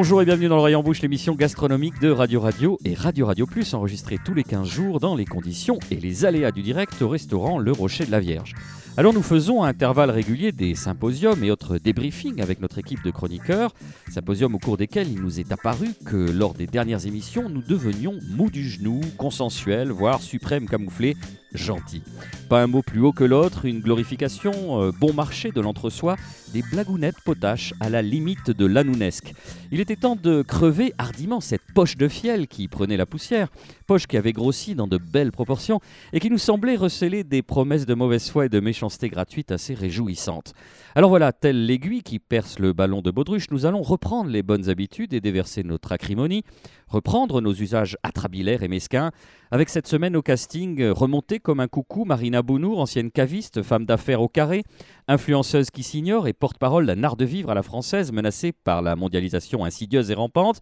[0.00, 3.44] Bonjour et bienvenue dans le Rayon Bouche, l'émission gastronomique de Radio Radio et Radio Radio
[3.44, 7.08] Plus, enregistrée tous les 15 jours dans les conditions et les aléas du direct au
[7.10, 8.54] restaurant Le Rocher de la Vierge.
[8.96, 13.10] Alors nous faisons à intervalles réguliers des symposiums et autres débriefings avec notre équipe de
[13.10, 13.74] chroniqueurs,
[14.10, 18.18] symposiums au cours desquels il nous est apparu que lors des dernières émissions, nous devenions
[18.30, 21.14] mous du genou, consensuels, voire suprêmes camouflés,
[21.54, 22.02] gentils.
[22.48, 26.16] Pas un mot plus haut que l'autre, une glorification euh, bon marché de l'entre-soi,
[26.52, 29.32] des blagounettes potaches à la limite de l'anounesque.
[29.70, 33.48] Il était temps de crever hardiment cette poche de fiel qui prenait la poussière,
[33.86, 35.80] poche qui avait grossi dans de belles proportions
[36.12, 39.74] et qui nous semblait receler des promesses de mauvaise foi et de méchanceté gratuite assez
[39.74, 40.54] réjouissantes.
[40.96, 44.68] Alors voilà, telle l'aiguille qui perce le ballon de baudruche, nous allons reprendre les bonnes
[44.68, 46.42] habitudes et déverser notre acrimonie,
[46.90, 49.12] reprendre nos usages atrabilaires et mesquins,
[49.50, 54.20] avec cette semaine au casting remontée comme un coucou Marina Bounour, ancienne caviste, femme d'affaires
[54.20, 54.64] au carré,
[55.08, 58.96] influenceuse qui s'ignore et porte-parole d'un art de vivre à la française menacée par la
[58.96, 60.60] mondialisation insidieuse et rampante,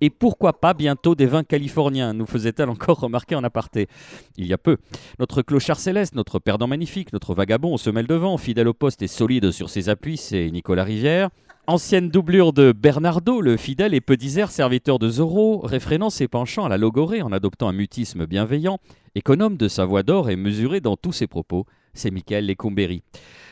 [0.00, 3.88] et pourquoi pas bientôt des vins californiens, nous faisait-elle encore remarquer en aparté.
[4.36, 4.76] Il y a peu.
[5.18, 9.02] Notre clochard céleste, notre perdant magnifique, notre vagabond aux semelles de vent, fidèle au poste
[9.02, 11.30] et solide sur ses appuis, c'est Nicolas Rivière.
[11.70, 16.64] Ancienne doublure de Bernardo, le fidèle et peu disert serviteur de Zorro, réfrénant ses penchants
[16.64, 18.78] à la logorée en adoptant un mutisme bienveillant,
[19.14, 23.04] économe de sa voix d'or et mesuré dans tous ses propos, c'est Michael Lecombéry.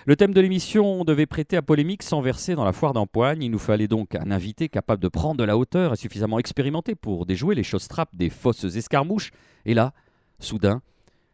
[0.05, 3.41] Le thème de l'émission devait prêter à polémique sans verser dans la foire d'empoigne.
[3.41, 6.97] Il nous fallait donc un invité capable de prendre de la hauteur et suffisamment expérimenté
[6.97, 9.30] pour déjouer les choses trappes des fausses escarmouches.
[9.64, 9.92] Et là,
[10.41, 10.82] soudain,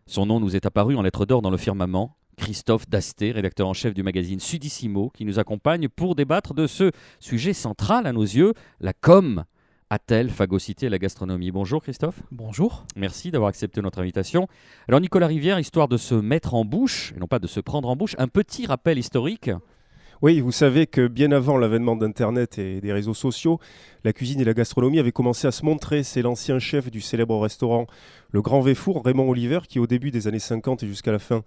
[0.05, 2.15] son nom nous est apparu en lettres d'or dans le firmament.
[2.37, 6.91] Christophe Dasté, rédacteur en chef du magazine Sudissimo, qui nous accompagne pour débattre de ce
[7.21, 9.45] sujet central à nos yeux, la com.
[9.91, 11.51] A-t-elle phagocyté la gastronomie?
[11.51, 12.21] Bonjour Christophe.
[12.33, 12.85] Bonjour.
[12.97, 14.49] Merci d'avoir accepté notre invitation.
[14.89, 17.89] Alors Nicolas Rivière, histoire de se mettre en bouche, et non pas de se prendre
[17.89, 19.51] en bouche, un petit rappel historique.
[20.25, 23.61] Oui, vous savez que bien avant l'avènement d'Internet et des réseaux sociaux,
[24.05, 26.03] la cuisine et la gastronomie avaient commencé à se montrer.
[26.03, 27.87] C'est l'ancien chef du célèbre restaurant
[28.31, 31.43] Le Grand Véfour, Raymond Oliver, qui au début des années 50 et jusqu'à la fin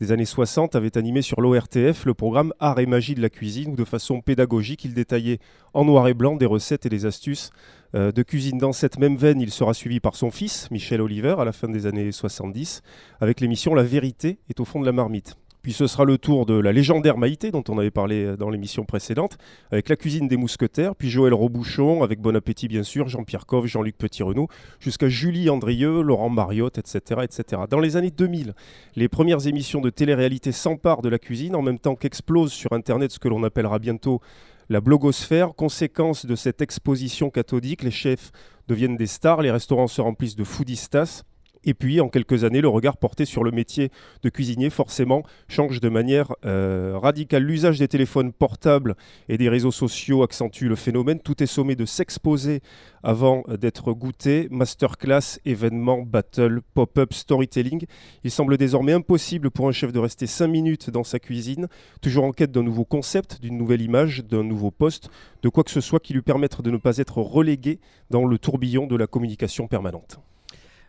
[0.00, 3.72] des années 60 avait animé sur l'ORTF le programme Art et magie de la cuisine,
[3.72, 5.38] où de façon pédagogique, il détaillait
[5.74, 7.50] en noir et blanc des recettes et des astuces
[7.94, 8.56] euh, de cuisine.
[8.56, 11.68] Dans cette même veine, il sera suivi par son fils, Michel Oliver, à la fin
[11.68, 12.80] des années 70,
[13.20, 15.36] avec l'émission La vérité est au fond de la marmite.
[15.62, 18.50] Puis ce sera le tour de la légendaire Maïté, dont on avait parlé euh, dans
[18.50, 19.38] l'émission précédente,
[19.70, 23.66] avec la cuisine des mousquetaires, puis Joël Robouchon, avec Bon Appétit bien sûr, Jean-Pierre Coff,
[23.66, 24.48] Jean-Luc Petit-Renaud,
[24.80, 27.62] jusqu'à Julie Andrieux, Laurent Mariotte, etc., etc.
[27.70, 28.54] Dans les années 2000,
[28.96, 33.12] les premières émissions de télé-réalité s'emparent de la cuisine, en même temps qu'explose sur Internet
[33.12, 34.20] ce que l'on appellera bientôt
[34.68, 35.54] la blogosphère.
[35.54, 38.32] Conséquence de cette exposition cathodique, les chefs
[38.68, 41.22] deviennent des stars, les restaurants se remplissent de foodistas.
[41.64, 43.90] Et puis, en quelques années, le regard porté sur le métier
[44.22, 47.44] de cuisinier, forcément, change de manière euh, radicale.
[47.44, 48.96] L'usage des téléphones portables
[49.28, 51.20] et des réseaux sociaux accentue le phénomène.
[51.20, 52.60] Tout est sommé de s'exposer
[53.02, 54.48] avant d'être goûté.
[54.50, 57.86] Masterclass, événements, battle, pop-up, storytelling.
[58.24, 61.68] Il semble désormais impossible pour un chef de rester 5 minutes dans sa cuisine,
[62.00, 65.10] toujours en quête d'un nouveau concept, d'une nouvelle image, d'un nouveau poste,
[65.42, 67.80] de quoi que ce soit qui lui permette de ne pas être relégué
[68.10, 70.20] dans le tourbillon de la communication permanente.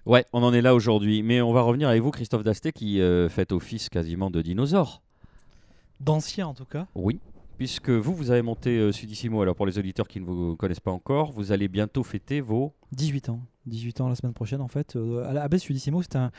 [0.05, 1.23] Ouais, on en est là aujourd'hui.
[1.23, 5.01] Mais on va revenir avec vous, Christophe Dasté, qui euh, fait office quasiment de dinosaure.
[5.99, 6.87] D'ancien en tout cas.
[6.95, 7.19] Oui,
[7.57, 9.41] puisque vous, vous avez monté euh, Sudissimo.
[9.41, 12.73] Alors pour les auditeurs qui ne vous connaissent pas encore, vous allez bientôt fêter vos
[12.91, 13.39] 18 ans.
[13.65, 14.95] 18 ans la semaine prochaine en fait.
[14.95, 16.31] Euh, à Sudissimo, c'était un,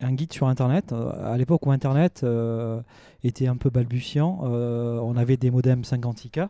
[0.00, 0.92] un, guide sur Internet.
[0.92, 2.80] Euh, à l'époque où Internet euh,
[3.22, 6.48] était un peu balbutiant, euh, on avait des modems 56K.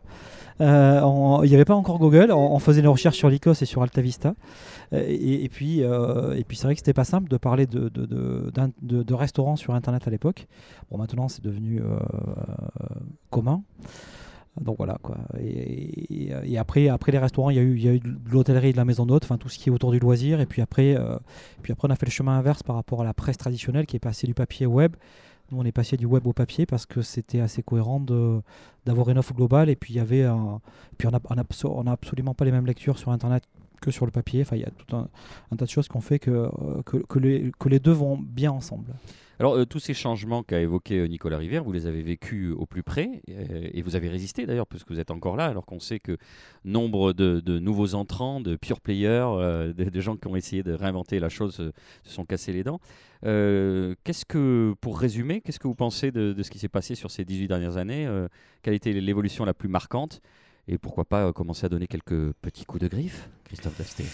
[0.59, 2.31] Euh, on- Il n'y avait pas encore Google.
[2.31, 4.33] On, faisait les recherches sur Lycos et sur AltaVista.
[4.91, 8.05] Et, et puis, et puis c'est vrai que c'était pas simple de parler de, de,
[8.05, 10.47] de, de- restaurants sur Internet à l'époque.
[10.91, 11.81] Bon, maintenant, c'est devenu
[13.29, 13.61] commun.
[14.61, 15.17] Donc voilà quoi.
[15.39, 18.71] Et, après, après les restaurants, il y a eu, il y a eu de l'hôtellerie
[18.71, 20.39] de la maison d'hôte, enfin tout ce qui est autour du loisir.
[20.39, 21.17] Et puis après, euh,
[21.61, 23.95] puis après, on a fait le chemin inverse par rapport à la presse traditionnelle qui
[23.95, 24.95] est passée du papier au web.
[25.51, 28.01] Nous, on est passé du web au papier parce que c'était assez cohérent
[28.85, 29.69] d'avoir une offre globale.
[29.69, 30.59] Et puis il y avait un,
[30.97, 33.43] puis on a, on a on a absolument pas les mêmes lectures sur Internet
[33.81, 34.41] que sur le papier.
[34.41, 35.07] Enfin, il y a tout un,
[35.55, 38.93] tas de choses qui ont fait que, euh, que, les, deux vont bien ensemble.
[39.39, 42.65] Alors, euh, tous ces changements qu'a évoqué euh, Nicolas Rivière, vous les avez vécus au
[42.65, 45.99] plus près et vous avez résisté d'ailleurs, puisque vous êtes encore là, alors qu'on sait
[45.99, 46.17] que
[46.65, 51.19] nombre de, nouveaux entrants, de pure players, euh, de, gens qui ont essayé de réinventer
[51.19, 51.71] la chose se
[52.03, 52.79] sont cassés les dents.
[53.23, 57.11] Qu'est-ce que, pour résumer, qu'est-ce que vous pensez de, de ce qui s'est passé sur
[57.11, 58.07] ces 18 dernières années
[58.63, 60.21] Quelle a été l'évolution la plus marquante
[60.67, 64.05] Et pourquoi pas commencer à donner quelques petits coups de griffe, Christophe Dasté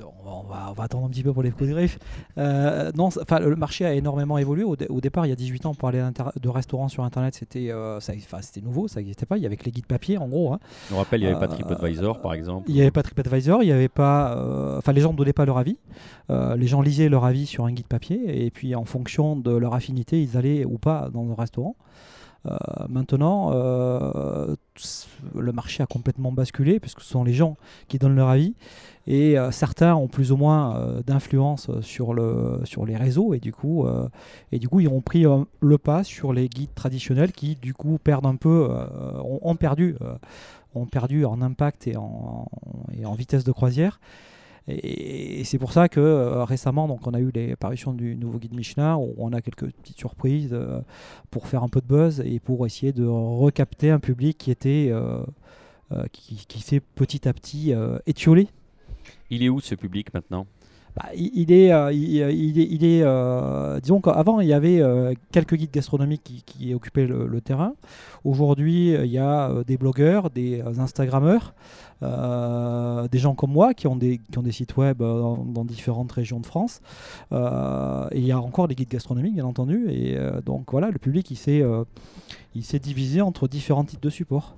[0.00, 1.98] on va, on va, attendre un petit peu pour les coups de griffe.
[2.36, 4.64] Euh, non, enfin, le marché a énormément évolué.
[4.64, 6.02] Au, départ, il y a 18 ans, pour aller
[6.40, 9.36] de restaurants sur Internet, c'était euh, c'était nouveau, ça n'existait pas.
[9.36, 10.52] Il y avait que les guides papier, en gros.
[10.52, 10.60] Hein.
[10.92, 12.68] On rappelle, il n'y avait pas TripAdvisor, par exemple.
[12.68, 14.76] Il n'y avait pas TripAdvisor, il n'y avait pas.
[14.78, 15.78] Enfin, les gens ne donnaient pas leur avis.
[16.28, 19.74] les gens lisaient leur avis sur un guide papier, et puis en fonction de leur
[19.74, 21.76] affinité, ils allaient ou pas dans le restaurant.
[22.46, 22.56] Euh,
[22.88, 24.54] maintenant, euh,
[25.34, 27.56] le marché a complètement basculé puisque ce sont les gens
[27.88, 28.54] qui donnent leur avis
[29.06, 33.52] et euh, certains ont plus ou moins d'influence sur, le, sur les réseaux et du
[33.52, 33.86] coup,
[34.52, 35.24] et du coup ils ont pris
[35.60, 38.68] le pas sur les guides traditionnels qui du coup perdent un peu,
[39.42, 39.96] ont, perdu,
[40.74, 42.46] ont perdu en impact et en,
[42.96, 43.98] et en vitesse de croisière.
[44.68, 48.38] Et, c'est pour ça que euh, récemment, donc, on a eu les parutions du nouveau
[48.38, 50.80] guide Michelin, où on a quelques petites surprises euh,
[51.30, 54.90] pour faire un peu de buzz et pour essayer de recapter un public qui était
[54.90, 55.24] euh,
[56.12, 57.72] qui, qui s'est petit à petit
[58.06, 58.48] étiolé.
[59.30, 60.46] Il est où ce public maintenant?
[60.98, 64.82] Bah, il, est, il, est, disons qu'avant il y avait
[65.32, 67.74] quelques guides gastronomiques qui, occupaient le, terrain.
[68.24, 71.54] Aujourd'hui, il y a des blogueurs, des Instagrammeurs,
[72.02, 76.46] euh, des gens comme moi qui ont des, sites web euh, dans, différentes régions de
[76.46, 76.80] France.
[77.32, 79.86] Euh, et il y a encore des guides gastronomiques, bien entendu.
[79.90, 81.36] Et donc voilà, le public, il
[82.64, 84.56] s'est divisé entre différents types de supports.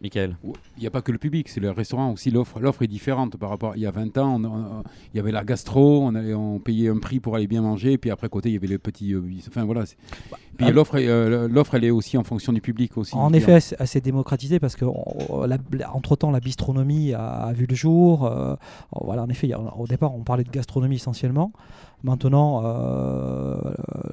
[0.00, 0.36] Michael
[0.76, 2.30] Il n'y a pas que le public, c'est le restaurant aussi.
[2.30, 3.76] L'offre, l'offre est différente par rapport.
[3.76, 7.20] Il y a 20 ans, il y avait la gastro, on, on payait un prix
[7.20, 9.14] pour aller bien manger, puis après côté, il y avait les petits.
[9.14, 9.84] Euh, enfin voilà.
[10.30, 10.72] Bah, puis ah.
[10.72, 13.14] l'offre, euh, l'offre, elle est aussi en fonction du public aussi.
[13.14, 18.26] En effet, c'est assez démocratisé parce que entre temps, la bistronomie a, vu le jour.
[18.26, 18.54] Euh,
[19.00, 21.52] voilà, en effet, au départ, on parlait de gastronomie essentiellement.
[22.04, 23.56] Maintenant, euh,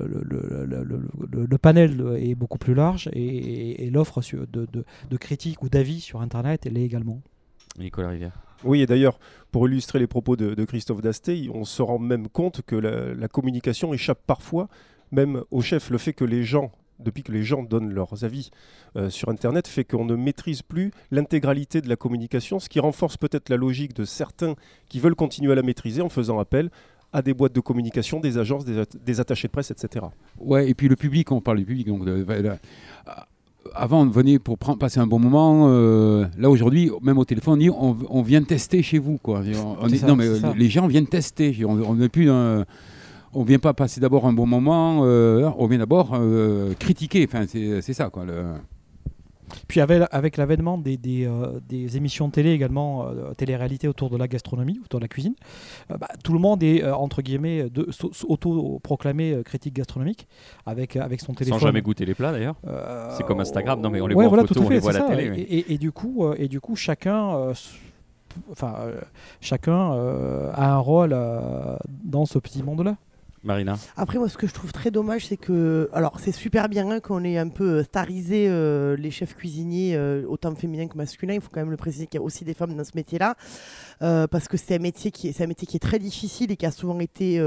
[0.01, 4.21] le, panel est beaucoup plus large et, l'offre
[4.51, 7.21] de, de, critiques ou d'avis sur Internet, elle est également.
[7.77, 8.39] Nicolas Rivière.
[8.63, 9.19] Oui, et d'ailleurs,
[9.51, 13.93] pour illustrer les propos de, Christophe Dasté, on se rend même compte que la, communication
[13.93, 14.67] échappe parfois
[15.11, 15.89] même au chef.
[15.91, 18.51] Le fait que les gens depuis que les gens donnent leurs avis
[18.95, 23.17] euh, sur Internet, fait qu'on ne maîtrise plus l'intégralité de la communication, ce qui renforce
[23.17, 24.55] peut-être la logique de certains
[24.87, 26.69] qui veulent continuer à la maîtriser en faisant appel
[27.15, 30.05] à des boîtes de communication, des agences, des, attachés de presse, etc.
[30.37, 32.01] Ouais, et puis le public, on parle du public, donc
[33.73, 35.67] avant on venait pour prendre, passer un bon moment.
[35.69, 39.41] Euh, là aujourd'hui, même au téléphone, on dit on, vient tester chez vous, quoi.
[39.81, 40.27] On, non, mais
[40.57, 41.63] les gens viennent tester.
[41.65, 46.11] On n'est plus on vient pas passer d'abord un bon moment, euh, on vient d'abord
[46.13, 47.27] euh, critiquer.
[47.27, 48.25] Enfin, c'est ça, quoi.
[48.25, 48.43] Le...
[49.67, 54.09] Puis avec, avec l'avènement des, des, euh, des, émissions de télé également, euh, télé-réalité autour
[54.09, 55.35] de la gastronomie, autour de la cuisine,
[55.91, 57.65] euh, bah, tout le monde est, entre guillemets,
[58.27, 60.27] auto-proclamé critique gastronomique
[60.65, 61.59] avec, avec son téléphone.
[61.59, 62.55] Sans jamais goûter les plats d'ailleurs.
[63.17, 65.15] c'est comme Instagram, non mais on les voit en photo, on les voit à la
[65.15, 65.41] télé.
[65.41, 67.53] Et, et, du coup, et du coup chacun
[68.51, 68.75] enfin,
[69.41, 69.91] chacun
[70.53, 71.15] a un rôle
[72.03, 72.97] dans ce petit monde-là.
[73.45, 75.89] Marina Après, moi, ce que je trouve très dommage, c'est que.
[75.93, 80.25] Alors, c'est super bien hein, qu'on ait un peu starisé euh, les chefs cuisiniers, euh,
[80.27, 81.35] autant féminins que masculins.
[81.35, 83.35] Il faut quand même le préciser qu'il y a aussi des femmes dans ce métier-là.
[84.01, 86.57] Euh, parce que c'est un, métier qui est, un métier qui est très difficile et
[86.57, 87.39] qui a souvent été.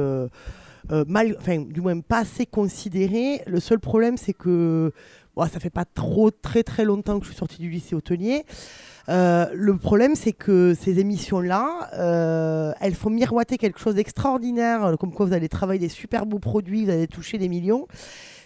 [1.07, 3.43] mal, enfin, du moins pas assez considéré.
[3.47, 4.93] Le seul problème, c'est que
[5.47, 8.45] ça fait pas trop très très longtemps que je suis sortie du lycée hôtelier.
[9.09, 14.97] Euh, le problème, c'est que ces émissions-là, euh, elles font miroiter quelque chose d'extraordinaire, euh,
[14.97, 17.87] comme quoi vous allez travailler des super beaux produits, vous allez toucher des millions.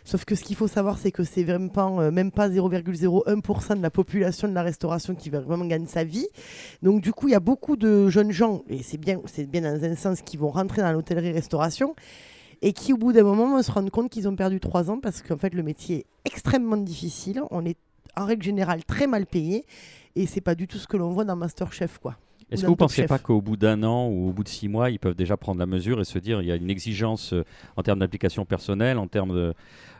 [0.04, 3.83] Sauf que ce qu'il faut savoir, c'est que c'est vraiment pas, même pas 0,01% de
[3.83, 6.26] la population de la restauration qui vraiment gagner sa vie.
[6.83, 9.61] Donc du coup, il y a beaucoup de jeunes gens, et c'est bien, c'est bien
[9.61, 11.95] dans un sens, qui vont rentrer dans l'hôtellerie-restauration
[12.62, 14.99] et qui, au bout d'un moment, vont se rendre compte qu'ils ont perdu trois ans
[15.00, 17.42] parce qu'en fait, le métier est extrêmement difficile.
[17.52, 17.78] On est
[18.16, 19.64] en règle générale très mal payé
[20.16, 22.16] et c'est pas du tout ce que l'on voit dans Masterchef quoi.
[22.50, 24.69] Est-ce que vous ne pensez pas qu'au bout d'un an ou au bout de six
[24.69, 27.33] mois, ils peuvent déjà prendre la mesure et se dire il y a une exigence
[27.33, 27.45] euh,
[27.76, 29.54] en termes d'application personnelle, en termes de,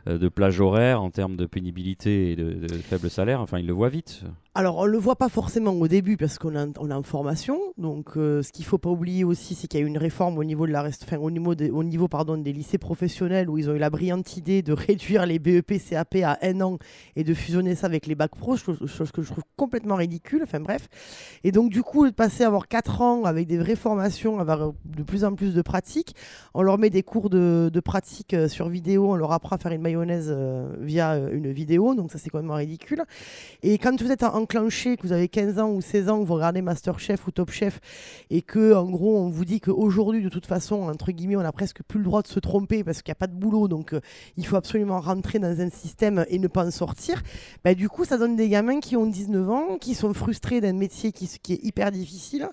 [0.05, 3.89] de plage horaire, en termes de pénibilité et de, faible salaire Enfin, ils le voient
[3.89, 4.23] vite.
[4.55, 7.59] Alors, on ne le voit pas forcément au début parce qu'on a en formation.
[7.77, 9.97] Donc, euh, ce qu'il ne faut pas oublier aussi, c'est qu'il y a eu une
[9.97, 13.57] réforme au niveau, de la reste, au niveau, au niveau pardon, des lycées professionnels où
[13.57, 16.77] ils ont eu la brillante idée de réduire les BEP, CAP à un an
[17.15, 18.77] et de fusionner ça avec les bacs pro, chose,
[19.11, 20.41] que je trouve complètement ridicule.
[20.43, 20.87] Enfin, bref.
[21.43, 24.73] Et donc, du coup, de passer à avoir 4 ans avec des vraies formations, avoir
[24.85, 26.15] de plus en plus de pratiques,
[26.53, 29.59] on leur met des cours de, de pratique euh, sur vidéo, on leur apprend à
[29.59, 33.03] faire une euh, via euh, une vidéo, donc ça c'est même ridicule.
[33.61, 36.33] Et quand vous êtes enclenché, que vous avez 15 ans ou 16 ans, que vous
[36.33, 37.79] regardez Masterchef ou Top Chef,
[38.29, 41.51] et que en gros on vous dit qu'aujourd'hui de toute façon, entre guillemets, on a
[41.51, 43.95] presque plus le droit de se tromper parce qu'il n'y a pas de boulot, donc
[44.37, 47.21] il faut absolument rentrer dans un système et ne pas en sortir,
[47.63, 50.73] bah, du coup ça donne des gamins qui ont 19 ans, qui sont frustrés d'un
[50.73, 52.49] métier qui est hyper difficile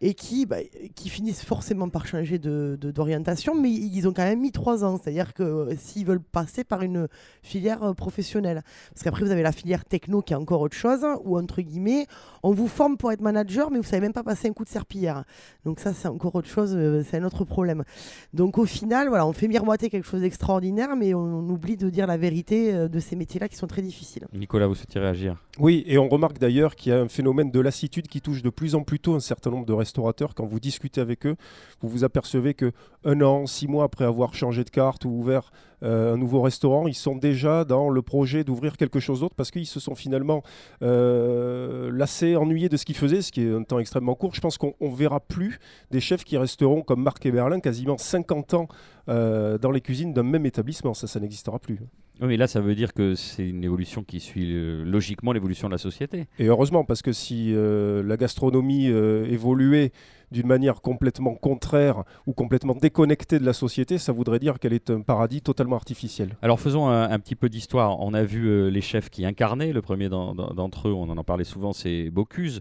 [0.00, 0.58] et qui, bah,
[0.94, 4.98] qui finissent forcément par changer d'orientation, de, mais ils ont quand même mis trois ans.
[5.02, 7.08] C'est-à-dire que euh, s'ils veulent passer par une
[7.42, 8.62] filière euh, professionnelle.
[8.92, 12.06] Parce qu'après, vous avez la filière techno qui est encore autre chose, ou entre guillemets,
[12.42, 14.68] on vous forme pour être manager, mais vous savez même pas passer un coup de
[14.68, 15.24] serpillière.
[15.64, 17.84] Donc ça, c'est encore autre chose, euh, c'est un autre problème.
[18.32, 22.06] Donc au final, voilà, on fait miroiter quelque chose d'extraordinaire, mais on, oublie de dire
[22.06, 24.26] la vérité de ces métiers-là qui sont très difficiles.
[24.34, 25.36] Nicolas, vous souhaitez réagir?
[25.58, 28.50] Oui, et on remarque d'ailleurs qu'il y a un phénomène de lassitude qui touche de
[28.50, 30.34] plus en plus tôt un certain nombre de restaurateurs.
[30.34, 31.36] Quand vous discutez avec eux,
[31.80, 32.72] vous vous apercevez que
[33.04, 35.50] un an, six mois après avoir changé de carte ou ouvert
[35.82, 39.50] euh, un nouveau restaurant, ils sont déjà dans le projet d'ouvrir quelque chose d'autre parce
[39.50, 40.42] qu'ils se sont finalement
[40.82, 44.34] euh, lassés, ennuyés de ce qu'ils faisaient, ce qui est un temps extrêmement court.
[44.34, 45.58] Je pense qu'on ne verra plus
[45.90, 48.68] des chefs qui resteront comme Marc Eberlin quasiment 50 ans
[49.08, 50.94] euh, dans les cuisines d'un même établissement.
[50.94, 51.78] Ça, ça n'existera plus.
[52.20, 54.52] Oui, mais là, ça veut dire que c'est une évolution qui suit
[54.84, 56.26] logiquement l'évolution de la société.
[56.38, 59.92] Et heureusement, parce que si la gastronomie évoluait
[60.30, 64.90] d'une manière complètement contraire ou complètement déconnectée de la société, ça voudrait dire qu'elle est
[64.90, 66.36] un paradis totalement artificiel.
[66.42, 68.00] Alors faisons un, petit peu d'histoire.
[68.00, 69.72] On a vu euh, les chefs qui incarnaient.
[69.72, 72.60] Le premier d'entre eux, on en parlait souvent, c'est Bocuse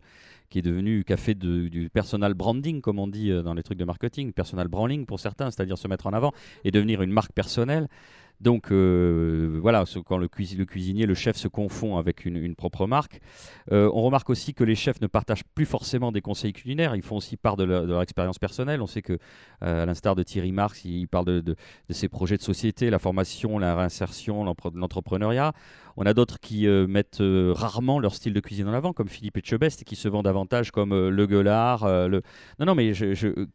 [0.49, 3.83] qui est devenu café du personal branding, comme on dit euh, dans les trucs de
[3.83, 6.31] marketing, personal branding pour certains, c'est-à-dire se mettre en avant
[6.63, 7.89] et devenir une marque personnelle.
[8.39, 13.19] Donc euh, voilà, quand le, cuisinier, le chef se confond avec une, propre marque.
[13.71, 17.01] Euh, on remarque aussi que les chefs ne partagent plus forcément des conseils culinaires, ils
[17.01, 18.81] font aussi part de leur, expérience personnelle.
[18.81, 19.17] On sait que,
[19.63, 21.55] euh, à l'instar de Thierry Marx, il parle de,
[21.89, 25.53] ses projets de société, la formation, la réinsertion, l'entrepreneuriat.
[25.97, 29.83] On a d'autres qui mettent rarement leur style de cuisine en avant, comme Philippe Etchebest,
[29.83, 31.85] qui se vend davantage comme le gueulard.
[32.59, 32.93] Non, non, mais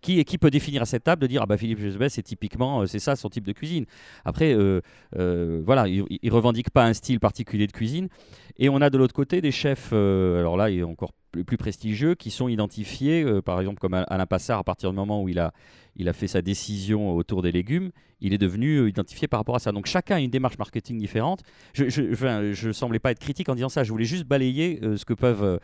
[0.00, 2.98] qui, peut définir à cette table de dire ah bah Philippe Etchebest, c'est typiquement, c'est
[2.98, 3.86] ça son type de cuisine.
[4.24, 4.56] Après,
[5.16, 8.08] euh, voilà, ils, ne revendiquent pas un style particulier de cuisine.
[8.58, 11.56] Et on a de l'autre côté des chefs, euh, alors là, il est encore plus,
[11.56, 15.28] prestigieux, qui sont identifiés, euh, par exemple comme Alain Passard, à partir du moment où
[15.28, 15.52] il a,
[15.96, 19.56] il a fait sa décision autour des légumes, il est devenu euh, identifié par rapport
[19.56, 19.72] à ça.
[19.72, 21.40] Donc chacun a une démarche marketing différente.
[21.74, 25.04] Je ne semblais pas être critique en disant ça, je voulais juste balayer euh, ce
[25.04, 25.58] que peuvent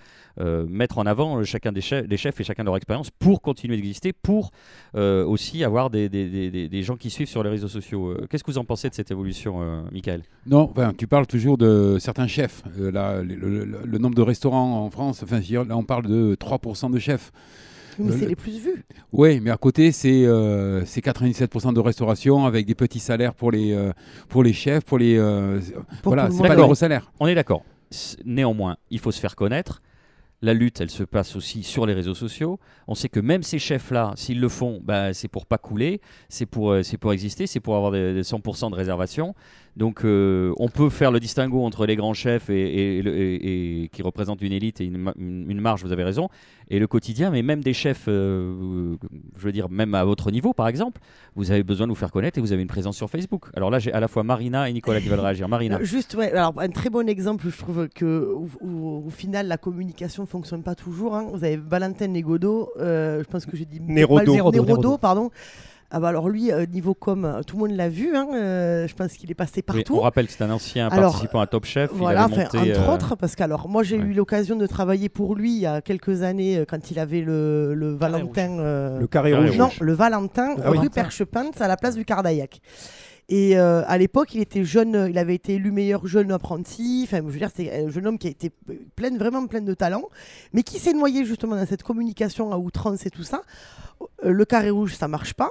[0.68, 4.12] mettre en avant chacun des chefs, chefs, et chacun de leur expérience pour continuer d'exister,
[4.12, 4.50] pour
[4.94, 8.16] aussi avoir des, des, des, gens qui suivent sur les réseaux sociaux.
[8.28, 10.22] Qu'est-ce que vous en pensez de cette évolution, Michael?
[10.46, 12.62] Non, tu parles toujours de certains chefs.
[12.78, 16.98] Là, le, le, nombre de restaurants en France, enfin, là on parle de 3% de
[16.98, 17.32] chefs.
[17.98, 18.84] Mais c'est les plus vus.
[19.12, 23.72] Oui, mais à côté, c'est 97% euh, de restauration avec des petits salaires pour les,
[23.72, 23.92] euh,
[24.28, 25.16] pour les chefs, pour les.
[25.18, 25.60] Euh,
[26.04, 27.10] voilà, c'est pas des gros salaires.
[27.18, 27.64] On est d'accord.
[28.24, 29.82] Néanmoins, il faut se faire connaître.
[30.40, 32.60] La lutte, elle se passe aussi sur les réseaux sociaux.
[32.86, 36.46] On sait que même ces chefs-là, s'ils le font, bah, c'est pour pas couler, c'est
[36.46, 39.34] pour, c'est pour exister, c'est pour avoir des 100% de réservation.
[39.78, 44.52] Donc euh, on peut faire le distinguo entre les grands chefs et, qui représentent une
[44.52, 46.28] élite et une, marge, vous avez raison,
[46.68, 48.96] et le quotidien, mais même des chefs, euh,
[49.36, 51.00] je veux dire, même à votre niveau par exemple,
[51.36, 53.44] vous avez besoin de vous faire connaître et vous avez une présence sur Facebook.
[53.54, 55.48] Alors là, j'ai à la fois Marina et Nicolas qui veulent réagir.
[55.48, 55.78] Marina.
[55.78, 60.26] Euh, juste, ouais, alors un très bon exemple, je trouve que au, final, la communication
[60.28, 61.16] fonctionne pas toujours.
[61.16, 61.26] Hein.
[61.32, 65.30] Vous avez Valentin Negodo, je pense que j'ai dit Nerodo, pardon
[65.90, 68.14] ah bah alors lui, euh, niveau com, euh, tout le monde l'a vu.
[68.14, 69.96] Hein, euh, je pense qu'il est passé partout.
[69.96, 71.90] on rappelle que c'est un ancien participant à Top Chef.
[71.94, 75.60] Voilà, entre autres, parce que alors moi j'ai eu l'occasion de travailler pour lui il
[75.60, 78.98] y a quelques années quand il avait le, le Valentin.
[78.98, 79.56] le carré rouge.
[79.56, 82.60] Non, le Valentin ah rue Perchepinte à la place du Cardaillac.
[83.30, 87.02] Et à l'époque, il était jeune, il avait été élu meilleur jeune apprenti.
[87.04, 88.50] Enfin, je veux dire, c'est un jeune homme qui a été
[88.96, 90.04] plein, vraiment plein de talent,
[90.54, 93.42] mais qui s'est noyé justement dans cette communication à outrance et tout ça.
[94.22, 95.50] le carré rouge, ça marche pas.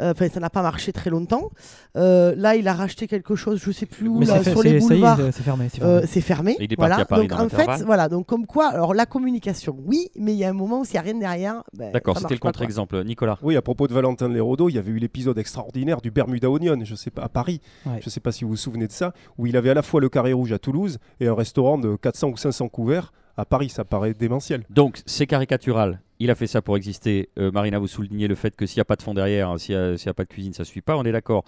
[0.00, 1.50] Euh, enfin, ça n'a pas marché très longtemps.
[1.96, 5.18] Euh, là, il a racheté quelque chose, je sais plus où, là, sur les boulevards.
[5.32, 5.68] C'est fermé.
[6.06, 6.56] C'est fermé.
[6.60, 7.04] Il est voilà.
[7.04, 8.08] donc en fait, voilà.
[8.08, 10.94] Donc comme quoi, alors la communication, oui, mais il y a un moment où s'il
[10.94, 11.62] n'y a rien derrière.
[11.76, 13.38] Ben, D'accord, c'était le contre-exemple, Nicolas.
[13.42, 16.78] Oui, à propos de Valentin Lerodo, il y avait eu l'épisode extraordinaire du Bermuda Onion,
[16.84, 17.60] je sais pas, à Paris.
[17.84, 19.82] Je ne sais pas si vous vous souvenez de ça, où il avait à la
[19.82, 23.44] fois le carré rouge à Toulouse et un restaurant de 400 ou 500 couverts à
[23.44, 24.64] Paris, ça paraît démentiel.
[24.68, 26.00] Donc c'est caricatural.
[26.20, 27.30] Il a fait ça pour exister.
[27.38, 29.76] Euh, Marina, vous soulignez le fait que s'il n'y a pas de fond derrière, s'il
[29.76, 30.96] n'y a, pas de cuisine, ça ne suit pas.
[30.96, 31.44] On est d'accord.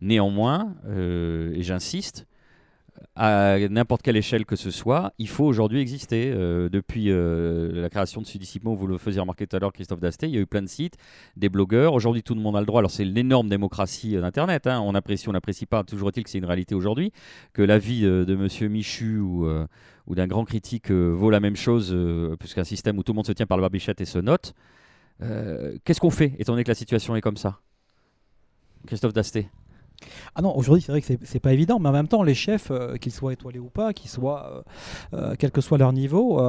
[0.00, 2.26] Néanmoins, euh, et j'insiste,
[3.14, 6.32] à n'importe quelle échelle que ce soit, il faut aujourd'hui exister.
[6.34, 10.00] Euh, depuis euh, la création de Sudissimo, vous le faisiez remarquer tout à l'heure, Christophe
[10.00, 10.96] Dasté, il y a eu plein de sites,
[11.36, 11.94] des blogueurs.
[11.94, 12.80] Aujourd'hui, tout le monde a le droit.
[12.80, 14.66] Alors, c'est l'énorme démocratie euh, d'Internet.
[14.66, 14.80] Hein.
[14.80, 15.84] On apprécie, on n'apprécie pas.
[15.84, 17.12] Toujours est-il que c'est une réalité aujourd'hui,
[17.52, 19.46] que l'avis de, de Monsieur Michu ou,
[20.06, 21.96] ou d'un grand critique vaut la même chose,
[22.38, 24.54] puisqu'un système où tout le monde se tient par le barbichette et se note.
[25.84, 27.60] Qu'est-ce qu'on fait, étant donné que la situation est comme ça?
[28.86, 29.48] Christophe Dasté
[30.34, 32.70] ah non, aujourd'hui, c'est vrai que c'est pas évident, mais en même temps, les chefs,
[32.70, 34.64] euh, qu'ils soient étoilés ou pas, qu'ils soient,
[35.14, 36.40] euh, euh, quel que soit leur niveau,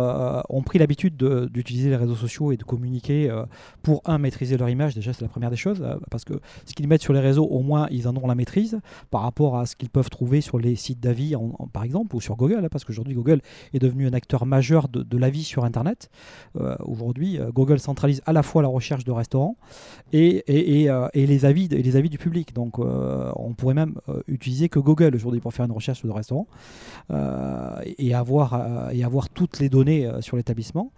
[0.49, 3.31] ont pris l'habitude d'utiliser les réseaux sociaux et de communiquer
[3.81, 4.95] pour, un, maîtriser leur image.
[4.95, 6.33] Déjà, c'est la première des choses, parce que
[6.65, 8.79] ce qu'ils mettent sur les réseaux, au moins, ils en ont la maîtrise
[9.11, 11.35] par rapport à ce qu'ils peuvent trouver sur les sites d'avis,
[11.71, 13.41] par exemple, ou sur Google, hein, parce qu'aujourd'hui, Google
[13.73, 16.09] est devenu un acteur majeur de, de l'avis sur Internet.
[16.79, 19.57] aujourd'hui, Google centralise à la fois la recherche de restaurants
[20.11, 22.53] et, et, et, les, avis, et les avis du public.
[22.53, 26.47] Donc, on pourrait même euh, utiliser que Google aujourd'hui pour faire une recherche de restaurant
[27.11, 30.91] euh, et, avoir, euh, et avoir toutes les données sur l'établissement.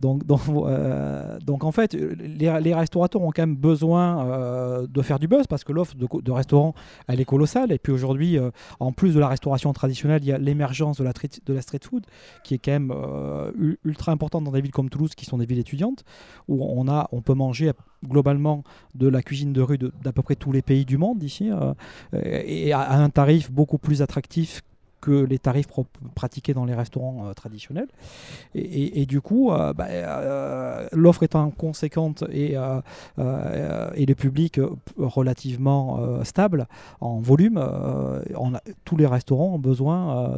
[0.00, 5.28] Donc, euh, donc, en fait, les, restaurateurs ont quand même besoin euh, de faire du
[5.28, 6.74] buzz parce que l'offre de, restaurants,
[7.08, 7.72] elle est colossale.
[7.72, 11.04] Et puis aujourd'hui, euh, en plus de la restauration traditionnelle, il y a l'émergence de
[11.04, 12.06] la, street food
[12.44, 12.92] qui est quand même
[13.84, 16.04] ultra importante dans des villes comme Toulouse, qui sont des villes étudiantes,
[16.48, 17.72] où on, a, on peut manger
[18.06, 18.62] globalement
[18.94, 21.50] de la cuisine de rue d'à peu près tous les pays du monde ici,
[22.12, 24.62] et à un tarif beaucoup plus attractif
[25.06, 25.68] que les tarifs
[26.16, 27.86] pratiqués dans les restaurants euh, traditionnels.
[28.56, 34.60] Et, du coup, euh, bah, euh, l'offre étant conséquente et, et le public
[34.98, 36.66] relativement stable
[37.00, 37.58] en volume,
[38.36, 38.52] on
[38.84, 40.34] tous les restaurants ont besoin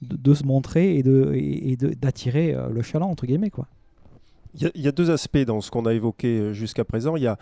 [0.00, 3.50] de, se montrer et d'attirer le chaland, entre guillemets.
[3.50, 3.66] Quoi.
[4.54, 7.16] Il y, a deux aspects dans ce qu'on a évoqué jusqu'à présent.
[7.16, 7.36] Il y a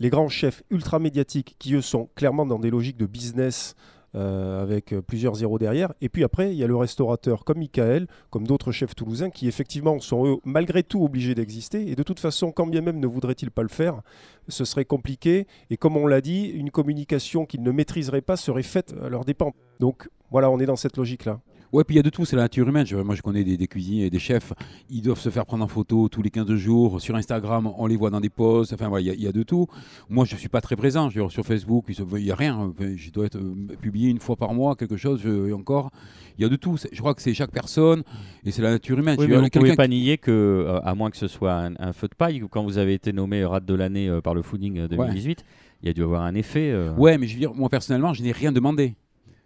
[0.00, 3.74] les grands chefs ultra médiatiques qui, eux, sont clairement dans des logiques de business
[4.14, 5.92] euh, avec euh, plusieurs zéros derrière.
[6.00, 9.48] Et puis après, il y a le restaurateur comme Michael, comme d'autres chefs toulousains, qui
[9.48, 11.90] effectivement sont malgré tout obligés d'exister.
[11.90, 14.02] Et de toute façon, quand bien même ne voudraient-ils pas le faire,
[14.48, 15.46] ce serait compliqué.
[15.70, 19.24] Et comme on l'a dit, une communication qu'ils ne maîtriseraient pas serait faite à leurs
[19.24, 19.52] dépens.
[19.80, 21.40] Donc voilà, on est dans cette logique-là.
[21.74, 22.86] Ouais, puis il y a de tout, c'est la nature humaine.
[23.04, 24.52] moi, je connais des, cuisiniers et des chefs,
[24.90, 27.00] ils doivent se faire prendre en photo tous les 15 jours.
[27.00, 28.72] Sur Instagram, on les voit dans des posts.
[28.72, 29.66] Enfin, voilà, il y, a de tout.
[30.08, 31.10] Moi, je ne suis pas très présent.
[31.10, 32.72] Je, sur Facebook, il n'y a rien.
[32.78, 35.90] je dois être euh, publié une fois par mois, quelque chose, et encore.
[36.38, 36.76] Il y a de tout.
[36.92, 38.04] Je crois que c'est chaque personne
[38.44, 39.16] et c'est la nature humaine.
[39.18, 41.92] Oui, mais vous ne pouvez pas nier que, euh, à moins que ce soit un,
[41.92, 44.86] feu de paille, quand vous avez été nommé rat de l'année euh, par le Fooding
[44.86, 45.44] 2018,
[45.82, 46.72] il y a dû avoir un effet.
[46.96, 48.94] Ouais, mais je veux dire, moi personnellement, je n'ai rien demandé.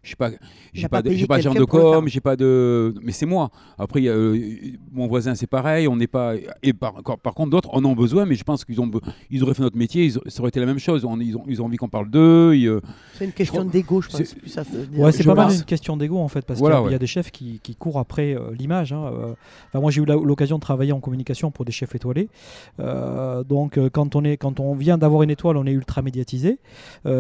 [0.09, 0.31] Je pas,
[0.73, 3.51] j'ai pas, j'ai pas de genre de com, j'ai pas de, mais c'est moi.
[3.79, 4.39] Après, euh,
[4.91, 5.87] mon voisin, c'est pareil.
[5.87, 6.35] On n'est pas.
[6.63, 8.91] Et par, par contre, d'autres en ont besoin, mais je pense qu'ils ont,
[9.31, 11.07] ils auraient fait notre métier, ils, ça aurait été la même chose.
[11.21, 12.55] ils, ont, ils ont envie qu'on parle d'eux.
[12.55, 12.81] Euh,
[13.15, 14.35] c'est une question d'ego, je pense.
[14.47, 14.63] Ça,
[14.97, 17.31] ouais, c'est pas mal une question d'ego en fait, parce qu'il y, a des chefs
[17.31, 18.93] qui, qui courent après euh, l'image.
[18.93, 19.11] Hein,
[19.69, 22.31] enfin, moi, j'ai eu l'occasion de travailler en communication pour des chefs étoilés.
[22.79, 26.59] donc, quand on est, quand on vient d'avoir une étoile, on est ultra médiatisé.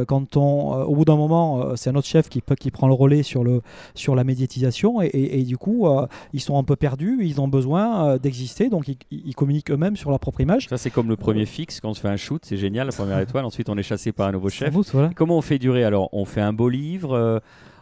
[0.07, 2.95] quand on, au bout d'un moment, c'est un autre chef qui peut, qui prend le
[2.95, 3.61] relais sur, le,
[3.97, 8.11] sur la médiatisation et, du coup, euh, ils sont un peu perdus, ils ont besoin
[8.11, 10.69] euh, d'exister, donc ils, communiquent eux-mêmes sur leur propre image.
[10.69, 12.93] Ça, c'est comme le premier fixe quand on se fait un shoot, c'est génial, la
[12.93, 14.73] première étoile, ensuite on est chassé par un nouveau chef.
[15.17, 16.09] Comment on fait durer alors?
[16.12, 17.41] On fait un beau livre euh,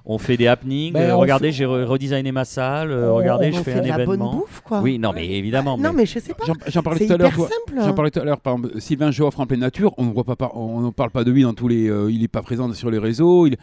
[0.09, 0.93] on fait des happenings.
[0.93, 2.93] Ben, regardez, j'ai redesigné ma salle.
[2.93, 4.31] regardez, je fais un événement.
[4.31, 4.81] Bonne bouffe, quoi.
[4.81, 5.77] Oui, non, mais évidemment.
[5.77, 6.45] Non, mais je sais pas.
[6.69, 7.33] J'en parlais tout à l'heure.
[7.77, 8.41] J'en parlais tout à l'heure.
[8.41, 11.25] Par exemple, Sylvain Joffre en pleine nature, on ne voit pas, on ne parle pas
[11.25, 11.91] de lui dans tous les.
[12.09, 13.49] il n'est pas présent sur les réseaux.
[13.49, 13.57] Il,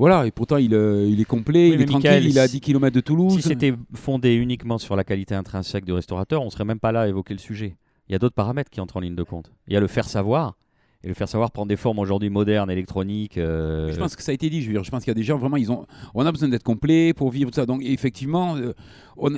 [0.00, 2.62] voilà, et pourtant il, euh, il est complet, il est tranquille, il est à 10
[2.62, 3.34] km de Toulouse.
[3.34, 7.02] Si c'était fondé uniquement sur la qualité intrinsèque du restaurateur, on serait même pas là
[7.02, 7.76] à évoquer le sujet.
[8.08, 9.52] Il y a d'autres paramètres qui entrent en ligne de compte.
[9.68, 10.56] Il y a le faire savoir,
[11.02, 13.38] et le faire savoir prendre des formes aujourd'hui modernes, électroniques.
[13.38, 14.60] Euh, je pense que ça a été dit.
[14.60, 16.30] Je, veux dire, je pense qu'il y a des gens vraiment, ils ont, on a
[16.30, 17.64] besoin d'être complet pour vivre tout ça.
[17.64, 18.74] Donc effectivement, euh,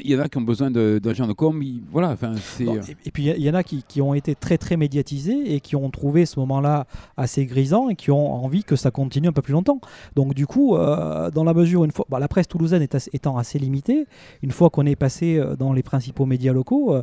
[0.02, 1.62] il y en a qui ont besoin d'agents de, de, com.
[1.88, 2.10] voilà.
[2.10, 5.54] Enfin, euh, et, puis il y, en a qui, qui, ont été très très médiatisés
[5.54, 9.28] et qui ont trouvé ce moment-là assez grisant et qui ont envie que ça continue
[9.28, 9.80] un peu plus longtemps.
[10.16, 13.58] Donc du coup, dans la mesure une fois, bah, la presse toulousaine est étant assez
[13.58, 14.06] limitée,
[14.42, 16.96] une fois qu'on est passé dans les principaux médias locaux,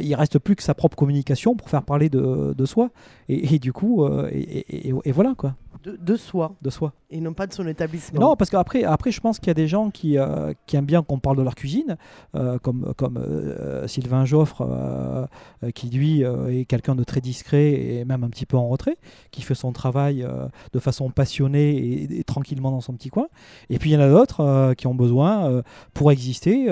[0.00, 2.90] il reste plus que sa propre communication pour faire parler de, de soi.
[3.28, 5.54] Et, et, du coup euh, et, voilà quoi.
[5.84, 6.56] De, soi.
[6.62, 6.94] De soi.
[7.10, 8.20] Et non pas de son établissement.
[8.20, 10.84] Non, parce qu'après, après, je pense qu'il y a des gens qui, euh, qui aiment
[10.84, 11.96] bien qu'on parle de leur cuisine,
[12.34, 13.22] euh, comme, comme
[13.86, 14.66] Sylvain Joffre,
[15.74, 18.96] qui lui est quelqu'un de très discret et même un petit peu en retrait,
[19.30, 20.26] qui fait son travail
[20.72, 23.28] de façon passionnée et, tranquillement dans son petit coin.
[23.70, 25.62] Et puis il y en a d'autres qui ont besoin,
[25.94, 26.66] pour exister,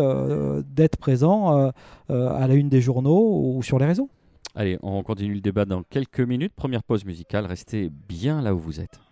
[0.74, 1.70] d'être présents
[2.08, 4.08] à la une des journaux ou sur les réseaux.
[4.56, 6.54] Allez, on continue le débat dans quelques minutes.
[6.54, 9.03] Première pause musicale, restez bien là où vous êtes.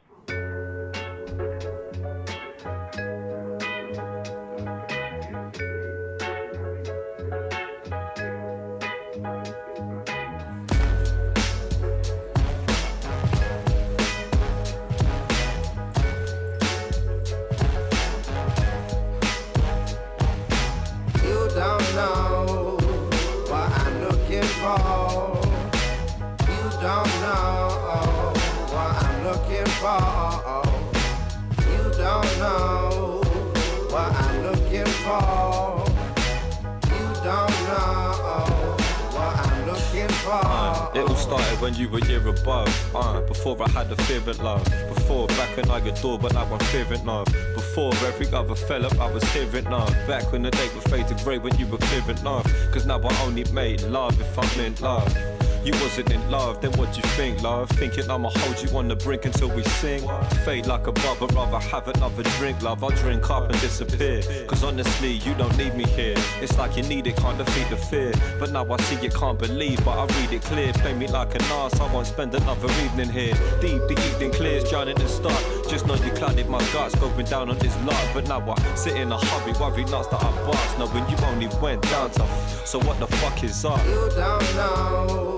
[41.62, 42.68] When you were year above.
[42.94, 44.64] Uh, before I had a of love.
[44.94, 47.28] Before back when I adored, but now I'm fearing love.
[47.54, 49.94] Before every other up, I was hearing love.
[50.08, 52.44] Back when the day would fade to grey when you were clearing love.
[52.72, 55.41] Cause now I only made love if I'm in love.
[55.64, 57.68] You wasn't in love, then what you think, love?
[57.70, 60.02] Thinking I'ma hold you on the brink until we sing.
[60.44, 62.82] Fade like a bubble, rather have another drink, love.
[62.82, 64.22] I'll drink up and disappear.
[64.48, 66.16] Cause honestly, you don't need me here.
[66.40, 68.12] It's like you need it, can't defeat the fear.
[68.40, 70.72] But now I see you can't believe, but I read it clear.
[70.72, 73.34] Play me like an ass, I won't spend another evening here.
[73.60, 75.40] Deep, the evening clears, drowning in start.
[75.68, 78.04] Just know you clouded my guts, going down on this lot.
[78.12, 80.78] But now I sit in a hurry, worry nuts that I bust.
[80.80, 82.66] Knowing you only went down tough.
[82.66, 83.78] So what the fuck is up?
[83.86, 85.31] You don't know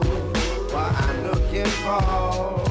[0.93, 2.63] I'm looking for.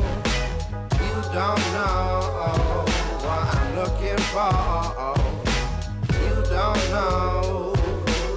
[1.02, 2.86] You don't know
[3.24, 4.54] what I'm looking for.
[6.22, 7.74] You don't know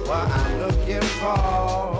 [0.05, 1.99] what I'm looking for.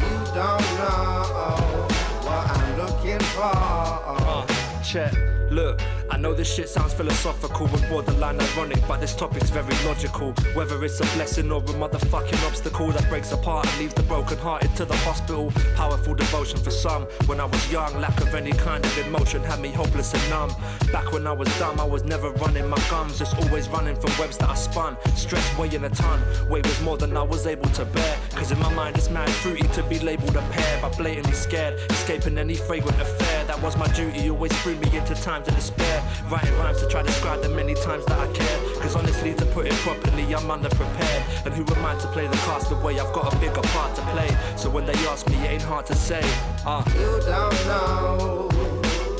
[0.00, 1.86] You don't know
[2.26, 3.52] what I'm looking for.
[3.52, 4.46] Uh,
[4.82, 5.12] check,
[5.50, 5.80] look.
[6.12, 10.32] I know this shit sounds philosophical and borderline ironic, but this topic's very logical.
[10.52, 14.76] Whether it's a blessing or a motherfucking obstacle that breaks apart and leaves the brokenhearted
[14.76, 15.50] to the hospital.
[15.74, 17.04] Powerful devotion for some.
[17.24, 20.54] When I was young, lack of any kind of emotion had me hopeless and numb.
[20.92, 24.10] Back when I was dumb, I was never running my gums, just always running from
[24.18, 24.98] webs that I spun.
[25.16, 26.20] Stress weighing a ton,
[26.50, 28.18] weight was more than I was able to bear.
[28.34, 31.80] Cause in my mind, it's mad fruity to be labeled a pair, but blatantly scared,
[31.90, 33.46] escaping any fragrant affair.
[33.46, 36.01] That was my duty, always threw me into times of despair.
[36.30, 38.80] Writing rhymes to try to describe the many times that I cared.
[38.80, 41.46] Cause honestly, to put it properly, I'm underprepared.
[41.46, 42.98] And who am I to play the cast away?
[42.98, 44.30] I've got a bigger part to play.
[44.56, 46.22] So when they ask me, it ain't hard to say.
[46.64, 46.82] Uh.
[46.94, 48.48] You don't know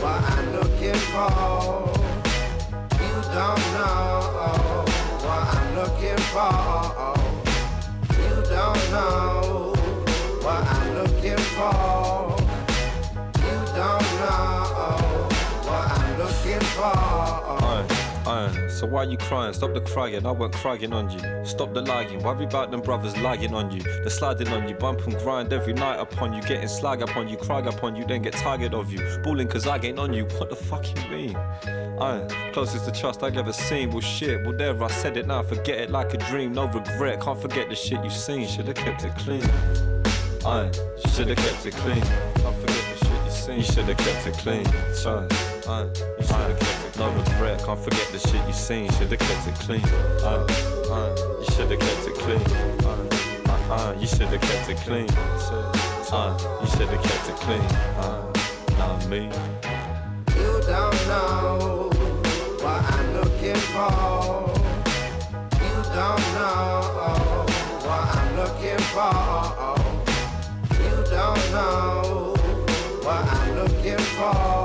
[0.01, 1.92] what I'm looking for.
[3.01, 4.85] You don't know
[5.25, 7.14] what I'm looking for.
[8.18, 9.52] You don't know
[18.26, 18.68] Aye.
[18.68, 19.52] So why you crying?
[19.52, 21.44] Stop the crying, I weren't crying on you.
[21.44, 23.82] Stop the lying, worry about them brothers lying on you.
[23.82, 26.40] They're sliding on you, bump and grind every night upon you.
[26.42, 29.00] Getting slag upon you, cry upon you, then get tired of you.
[29.24, 31.37] Balling cause I ain't on you, what the fuck you mean?
[31.37, 33.90] Aye, closest to trust I've ever seen.
[33.90, 36.52] Well shit, well there I said it now, forget it like a dream.
[36.52, 38.46] No regret, can't forget the shit you've seen.
[38.46, 39.42] Should've kept it clean.
[40.46, 40.70] Aye,
[41.14, 42.00] should've kept it clean.
[42.00, 43.56] Can't forget the shit you've seen.
[43.56, 44.66] You should've kept it clean.
[44.66, 46.98] Aye, aye, you should've kept it.
[46.98, 48.90] No regret, can't forget the shit you seen.
[48.92, 49.85] Should've kept it clean.
[50.30, 50.44] Aye,
[50.96, 52.44] aye, you should've kept it clean.
[52.87, 55.08] Aye, aye, you should've kept it clean.
[56.18, 57.66] Aye, you should've kept it clean.
[58.04, 58.22] Aye,
[58.78, 59.22] not me.
[60.37, 61.90] You don't know
[62.64, 63.92] what I'm looking for.
[65.64, 66.68] You don't know
[67.87, 69.14] what I'm looking for.
[70.82, 72.35] You don't know
[73.06, 74.62] what I'm looking for.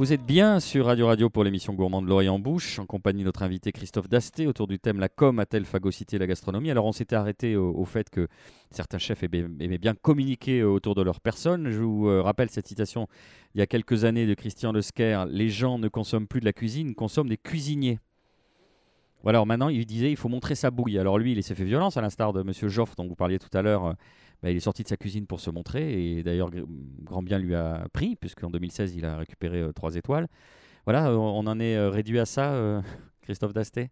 [0.00, 3.20] Vous êtes bien sur Radio Radio pour l'émission Gourmand de l'Oreille en Bouche, en compagnie
[3.20, 6.70] de notre invité Christophe Dasté, autour du thème La com a-t-elle phagocyté la gastronomie?
[6.70, 8.26] Alors on s'était arrêté au, fait que
[8.70, 11.70] certains chefs aimaient, aimaient bien communiquer euh, autour de leur personne.
[11.70, 13.08] Je vous euh, rappelle cette citation
[13.54, 16.54] il y a quelques années de Christian Lesquer Les gens ne consomment plus de la
[16.54, 17.98] cuisine, consomment des cuisiniers.
[19.22, 20.98] Voilà, alors maintenant, il disait il faut montrer sa bouille.
[20.98, 23.56] Alors lui, il s'est fait violence, à l'instar de Monsieur Joffre, dont vous parliez tout
[23.56, 23.94] à l'heure.
[24.42, 26.64] Bah, il est sorti de sa cuisine pour se montrer, et d'ailleurs, gr-
[27.02, 30.28] grand bien lui a pris, puisqu'en 2016, il a récupéré euh, trois étoiles.
[30.86, 32.80] Voilà, euh, on en est euh, réduit à ça, euh,
[33.22, 33.90] Christophe Dasté?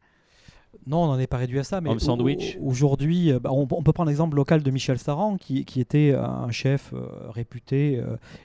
[0.87, 1.81] Non, on n'en est pas réduit à ça.
[1.81, 2.59] Mais sandwich.
[2.63, 6.93] Aujourd'hui, bah, on, peut prendre l'exemple local de Michel Saran, qui, qui était un chef
[7.31, 8.03] réputé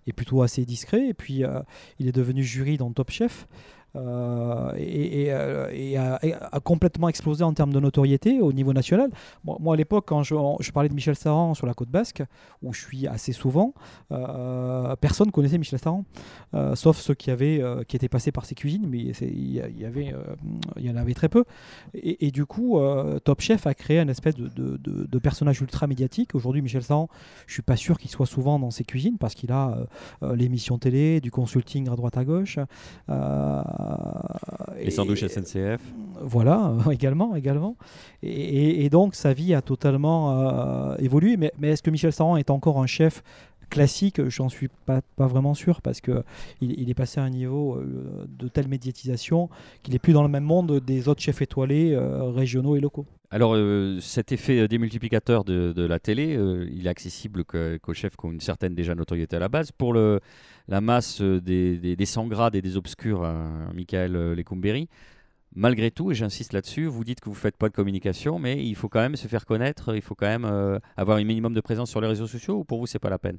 [0.08, 1.10] et plutôt assez discret.
[1.10, 1.44] Et puis,
[2.00, 3.46] il est devenu jury dans Top Chef.
[3.96, 6.20] Euh, euh, et a,
[6.64, 9.12] complètement explosé en termes de notoriété au niveau national.
[9.44, 12.24] Moi, à l'époque, quand je, parlais de Michel Saran sur la côte basque,
[12.62, 13.74] où je suis assez souvent,
[14.12, 16.06] euh, personne connaissait Michel Saran,
[16.54, 19.62] euh, sauf ceux qui, avaient, euh, qui étaient passés par ses cuisines, mais il y,
[19.86, 21.44] euh, en avait très peu.
[21.94, 26.36] Et, du coup, euh, Top Chef a créé un espèce de, personnage ultra médiatique.
[26.36, 27.08] Aujourd'hui, Michel Saran,
[27.48, 29.86] je suis pas sûr qu'il soit souvent dans ses cuisines parce qu'il a euh,
[30.24, 32.60] euh, l'émission télé, du consulting à droite à gauche.
[33.10, 33.64] euh,
[34.84, 35.82] Les sandwichs SNCF.
[36.22, 37.76] voilà, également, également.
[38.22, 41.38] Et, et- et donc sa vie a totalement euh, évolué.
[41.38, 43.24] Mais, mais est-ce que Michel Saran est encore un chef
[43.70, 46.24] classique, j'en suis pas, pas vraiment sûr parce que
[46.62, 49.50] il, il est passé à un niveau euh, de telle médiatisation
[49.82, 53.08] qu'il est plus dans le même monde des autres chefs étoilés euh, régionaux et locaux.
[53.32, 56.38] Alors, euh, cet effet démultiplicateur de, de la télé,
[56.72, 59.72] il est accessible qu'aux chefs qui ont une certaine déjà notoriété à la base.
[59.72, 60.20] Pour le,
[60.68, 64.90] la masse euh, des, des, des sans grades et des obscurs, euh, Michael euh, Lecumberi,
[65.56, 68.66] malgré tout, et j'insiste là-dessus, vous dites que vous ne faites pas de communication, mais
[68.66, 71.62] il faut quand même se faire connaître, il faut quand même avoir un minimum de
[71.62, 73.38] présence sur les réseaux sociaux, ou pour vous, c'est pas la peine?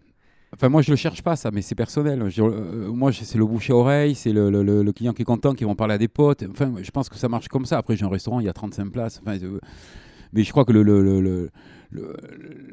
[0.55, 2.21] Enfin, moi, je le cherche pas, ça, mais c'est personnel.
[2.21, 5.75] Moi, c'est le bouche à oreille, c'est le, client qui est content, qui va en
[5.75, 6.45] parler à des potes.
[6.49, 7.79] Enfin, je pense que ça marche comme ça.
[7.79, 9.21] Après, j'ai un restaurant, il y a 35 places.
[9.27, 11.51] Mais je crois que le,
[11.95, 12.17] le-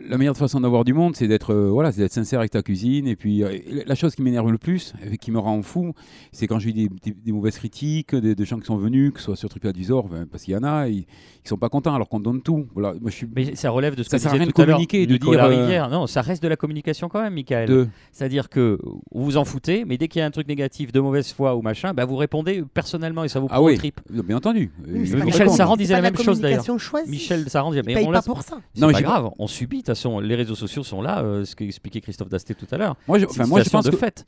[0.10, 2.62] la meilleure façon d'avoir du monde, c'est d'être euh, voilà, c'est d'être sincère avec ta
[2.62, 3.08] cuisine.
[3.08, 5.94] Et puis, euh, la chose qui m'énerve le plus, et qui me rend fou,
[6.32, 9.20] c'est quand j'ai des, des- des mauvaises critiques, des, des gens qui sont venus, que
[9.20, 11.06] ce soit sur TripAdvisor, enfin, parce qu'il y en a, ils,
[11.46, 12.68] ils sont pas contents alors qu'on donne tout.
[12.74, 14.60] Voilà, moi, je suis Mais ça relève de ce Ça que sert rien de tout
[14.62, 15.88] l'heure communiquer, de dire, euh.
[15.90, 17.70] Non, ça reste de la communication quand même, Michael.
[17.70, 17.88] de.
[18.12, 18.78] C'est-à-dire que
[19.12, 21.56] vous vous en foutez, mais dès qu'il y a un truc négatif, de mauvaise foi
[21.56, 24.00] ou machin, bah vous répondez personnellement et ça vous prend Ah oui, trip.
[24.10, 24.72] bien entendu.
[24.88, 25.50] Oui, mais Michel.
[25.50, 26.66] Saran disait la même chose, d'ailleurs.
[27.08, 28.58] Michel Saran disait, mais on pas pour ça.
[28.78, 29.78] Non, j'ai- grave, on subit.
[29.78, 32.78] De toute façon, les réseaux sociaux sont là, euh, ce qu'expliquait Christophe Dasté tout à
[32.78, 32.96] l'heure.
[33.08, 34.26] Moi, je, enfin, moi, je pense de que fait.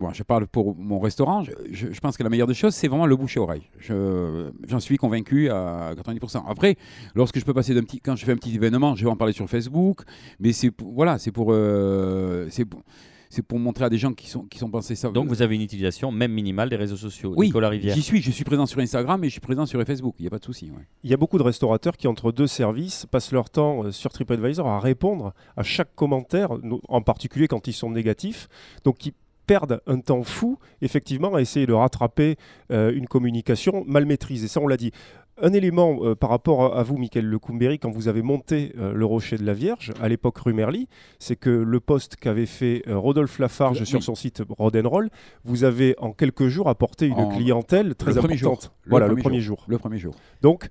[0.00, 1.42] Bon, je parle pour mon restaurant.
[1.42, 3.68] Je, je- je pense que la meilleure des choses, c'est vraiment le bouche à oreille.
[3.80, 6.44] Je- J'en suis convaincu à 90%.
[6.46, 6.76] Après,
[7.16, 9.16] lorsque je peux passer d'un petit, quand je fais un petit événement, je vais en
[9.16, 10.02] parler sur Facebook.
[10.38, 12.80] Mais c'est voilà, c'est pour, euh, c'est pour,
[13.30, 15.10] c'est pour montrer à des gens qui sont qui sont pensés ça.
[15.10, 17.34] Donc vous avez une utilisation même minimale des réseaux sociaux.
[17.36, 17.94] oui, Nicolas Rivière.
[17.94, 18.22] j'y suis.
[18.22, 20.14] Je suis présent sur Instagram et je suis présent sur Facebook.
[20.18, 20.70] Il n'y a pas de souci.
[20.70, 20.86] ouais.
[21.04, 24.10] Il y a beaucoup de restaurateurs qui, entre deux services, passent leur temps euh, sur
[24.12, 26.50] TripAdvisor à répondre à chaque commentaire,
[26.88, 28.48] en particulier quand ils sont négatifs.
[28.84, 29.12] Donc, ils
[29.46, 32.36] perdent un temps fou, effectivement, à essayer de rattraper
[32.70, 34.46] euh, une communication mal maîtrisée.
[34.48, 34.92] Ça, on l'a dit.
[35.40, 38.92] Un élément euh, par rapport à, à vous, Michael Lecumberi, quand vous avez monté euh,
[38.92, 42.82] le Rocher de la Vierge, à l'époque rue Merly, c'est que le poste qu'avait fait
[42.88, 43.86] euh, Rodolphe Lafarge Oui.
[43.86, 45.10] sur son site Rodenroll,
[45.44, 48.62] vous avez en quelques jours apporté une En- clientèle très le premier importante.
[48.62, 48.72] jour.
[48.84, 49.64] Le Voilà, le premier premier jour.
[49.68, 50.14] Le premier jour.
[50.42, 50.70] Donc,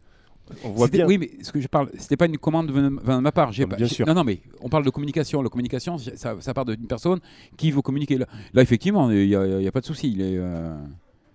[0.64, 1.06] on voit bien.
[1.06, 3.52] Oui, mais ce que je parle, c'était pas une commande venant de ma part.
[3.52, 4.06] J'ai Non, pas- bien sûr.
[4.06, 5.42] Non, non, mais on parle de communication.
[5.42, 7.20] La communication, ça, ça part d'une personne
[7.58, 8.18] qui veut communiquer.
[8.18, 10.12] Là, là, effectivement, il n'y a, il y a pas de souci.
[10.12, 10.38] Il est,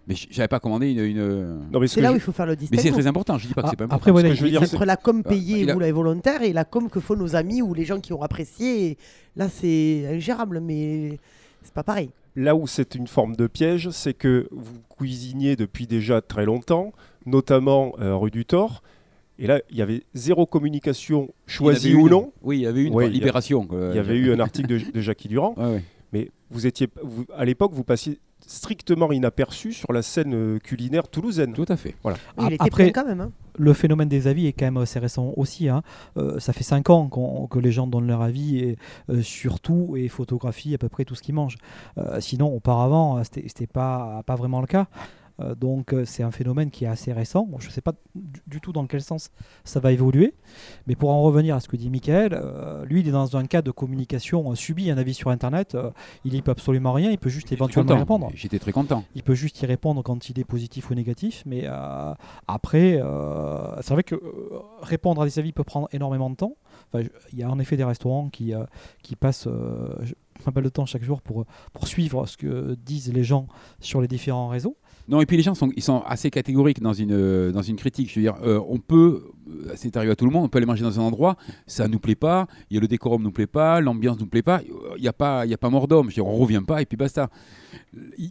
[0.08, 0.98] Mais j'avais pas commandé une.
[1.04, 2.96] une- Non, mais ce C'est là je- où il faut faire le Mais c'est distinguo.
[2.98, 3.38] très important.
[3.38, 4.12] Je dis pas que Ah, c'est pas après, important.
[4.12, 5.92] voilà, Ce que je veux dire, entre la com Ah, payée il a- ou la
[5.92, 8.98] volontaire et la com que font nos amis ou les gens qui ont apprécié.
[9.36, 11.18] Là, c'est ingérable, mais
[11.62, 12.10] c'est pas pareil.
[12.34, 16.92] Là où c'est une forme de piège, c'est que vous cuisiniez depuis déjà très longtemps,
[17.26, 18.82] notamment euh, rue du Thor.
[19.38, 22.10] Et là, il y avait zéro communication choisie ou une.
[22.10, 22.32] non.
[22.42, 22.88] Oui, il y avait une.
[22.94, 23.66] Ouais, quoi, il y a- Libération.
[23.70, 25.82] Il y avait eu un article de, de Jackie Durand, Ouais, ouais.
[26.12, 28.18] mais vous étiez, vous- à l'époque, vous passiez
[28.52, 31.52] strictement inaperçu sur la scène euh, culinaire toulousaine.
[31.52, 31.94] Tout à fait.
[32.40, 33.20] Il était après- plein quand même.
[33.20, 33.32] hein.
[33.58, 35.68] le phénomène des avis est quand même assez récent aussi.
[35.68, 35.82] hein.
[36.16, 38.76] Euh, ça fait 5 ans qu'on- que les gens donnent leur avis et,
[39.10, 41.58] euh, sur tout et photographient à peu près tout ce qu'ils mangent.
[41.98, 44.86] Euh, sinon, auparavant, c'était c'était pas, pas vraiment le cas.
[45.40, 47.46] Euh, donc euh, c'est un phénomène qui est assez récent.
[47.46, 49.30] Bon, je ne sais pas du, du tout dans quel sens
[49.64, 50.34] ça va évoluer.
[50.86, 53.46] Mais pour en revenir à ce que dit Michael, euh, lui il est dans un
[53.46, 55.74] cas de communication subit un avis sur Internet.
[55.74, 55.90] euh,
[56.24, 57.10] il n'y peut absolument rien.
[57.10, 58.30] Il peut juste éventuellement y répondre.
[58.34, 59.04] J'étais très content.
[59.14, 61.66] Il peut juste y répondre quand il est positif ou négatif, mais
[62.48, 63.00] après,
[63.80, 64.20] c'est vrai que
[64.82, 66.56] répondre à des avis peut prendre énormément de temps.
[66.92, 68.52] Enfin, il y a en effet des restaurants qui,
[69.02, 69.48] qui passent
[70.44, 73.46] pas mal de temps chaque jour pour, pour suivre ce que disent les gens
[73.80, 74.76] sur les différents réseaux.
[75.08, 77.76] Non, et puis les gens sont, ils sont assez catégoriques dans une, euh, dans une
[77.76, 78.08] critique.
[78.10, 80.58] Je veux dire, euh, on peut, euh, c'est arrivé à tout le monde, on peut
[80.58, 81.36] aller manger dans un endroit,
[81.66, 84.42] ça nous plaît pas, il y a le décorum nous plaît pas, l'ambiance nous plaît
[84.42, 84.60] pas,
[84.96, 86.06] il n'y a pas, il a pas mort d'homme.
[86.10, 87.28] Je veux dire, on revient pas et puis basta.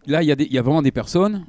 [0.07, 1.45] Là, il y, a des- y a vraiment des personnes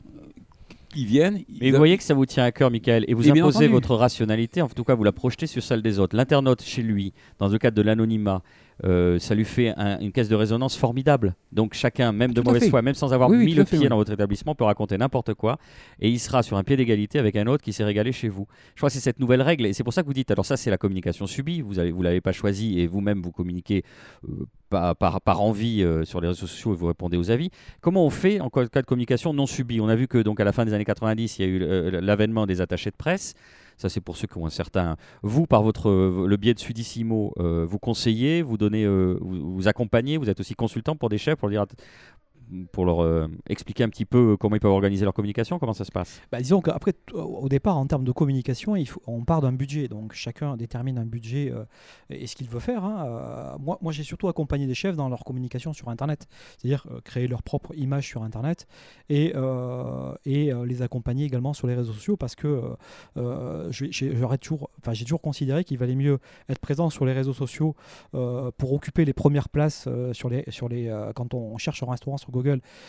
[0.93, 1.43] qui viennent.
[1.61, 3.67] Mais vous voyez que ça vous tient à cœur, Michael, et vous Et bien imposez
[3.69, 6.17] votre rationalité, en tout cas vous la projetez sur celle des autres.
[6.17, 8.43] L'internaute chez lui, dans le cadre de l'anonymat,
[8.85, 11.35] euh, ça lui fait un- une caisse de résonance formidable.
[11.53, 13.85] Donc chacun, même de Tout mauvaise foi, même sans avoir Oui, mis le fait, pied
[13.87, 13.89] oui.
[13.89, 15.59] dans votre établissement, peut raconter n'importe quoi,
[16.01, 18.47] et il sera sur un pied d'égalité avec un autre qui s'est régalé chez vous.
[18.75, 20.47] Je crois que c'est cette nouvelle règle, et c'est pour ça que vous dites, alors
[20.47, 23.85] ça c'est la communication subie, vous ne vous l'avez pas choisi, et vous-même vous communiquez
[24.29, 27.51] euh, par, par, par envie euh, sur les réseaux sociaux et vous répondez aux avis.
[27.81, 29.81] Comment on fait en cas de communication non subie?
[29.81, 31.59] On a vu que donc à la fin des années 90, il y a eu
[32.01, 33.35] l'avènement des attachés de presse.
[33.83, 34.97] Ça, c'est pour ceux qui ont un certain.
[35.25, 39.55] Vous, par votre euh, le biais de Sudissimo, euh, vous conseillez, vous donnez, euh, vous,
[39.55, 41.67] vous accompagnez, vous êtes aussi consultant pour des chefs pour dire
[42.73, 45.85] pour leur euh, expliquer un petit peu comment ils peuvent organiser leur communication Comment ça
[45.85, 46.21] se passe?
[46.31, 48.75] Bah, Disons qu'après, au départ, en termes de communication,
[49.07, 49.89] on part d'un budget.
[49.89, 51.65] Donc chacun détermine un budget euh,
[52.11, 52.85] et ce qu'il veut faire.
[52.85, 53.07] hein.
[53.07, 56.27] Euh, moi, j'ai surtout accompagné des chefs dans leur communication sur Internet.
[56.59, 58.67] C'est-à-dire euh, créer leur propre image sur Internet
[59.09, 62.61] et, euh, euh, les accompagner également sur les réseaux sociaux parce que euh,
[63.17, 63.91] euh, j'ai-
[64.41, 64.71] toujours,
[65.23, 67.75] considéré qu'il valait mieux être présent sur les réseaux sociaux
[68.15, 70.45] euh, pour occuper les premières places euh, sur les,
[70.89, 72.42] euh, quand on cherche un restaurant sur Google.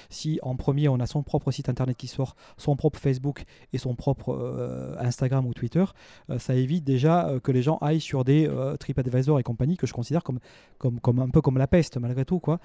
[0.10, 3.78] Si en premier on a son propre site internet qui sort, son propre Facebook et
[3.78, 5.84] son propre euh, Instagram ou Twitter,
[6.30, 9.88] euh, ça évite déjà euh, que les gens aillent sur des TripAdvisor et compagnie que
[9.88, 10.40] je considère comme,
[10.78, 12.60] comme, comme un peu comme la peste malgré tout quoi.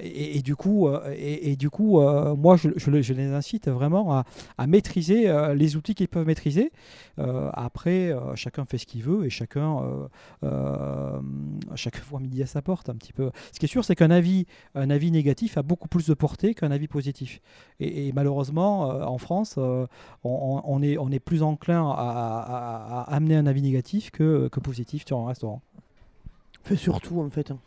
[0.00, 2.00] Et, du coup, et, du coup,
[2.36, 4.24] moi je, je le- je les incite vraiment à,
[4.58, 6.70] à maîtriser les outils qu'ils peuvent maîtriser.
[7.18, 9.80] Après, chacun fait ce qu'il veut et chacun,
[11.74, 13.30] chacun voit midi à sa porte un petit peu.
[13.52, 16.54] Ce qui est sûr, c'est qu'un avis, un avis négatif a beaucoup plus de portée
[16.54, 17.40] qu'un avis positif.
[17.80, 19.86] Et, et malheureusement, euh, en France, euh,
[20.24, 24.48] on, on est, on est plus enclin à, à- à amener un avis négatif que,
[24.48, 25.62] que positif sur un restaurant.
[26.62, 27.50] Fait surtout en fait.
[27.50, 27.58] hein.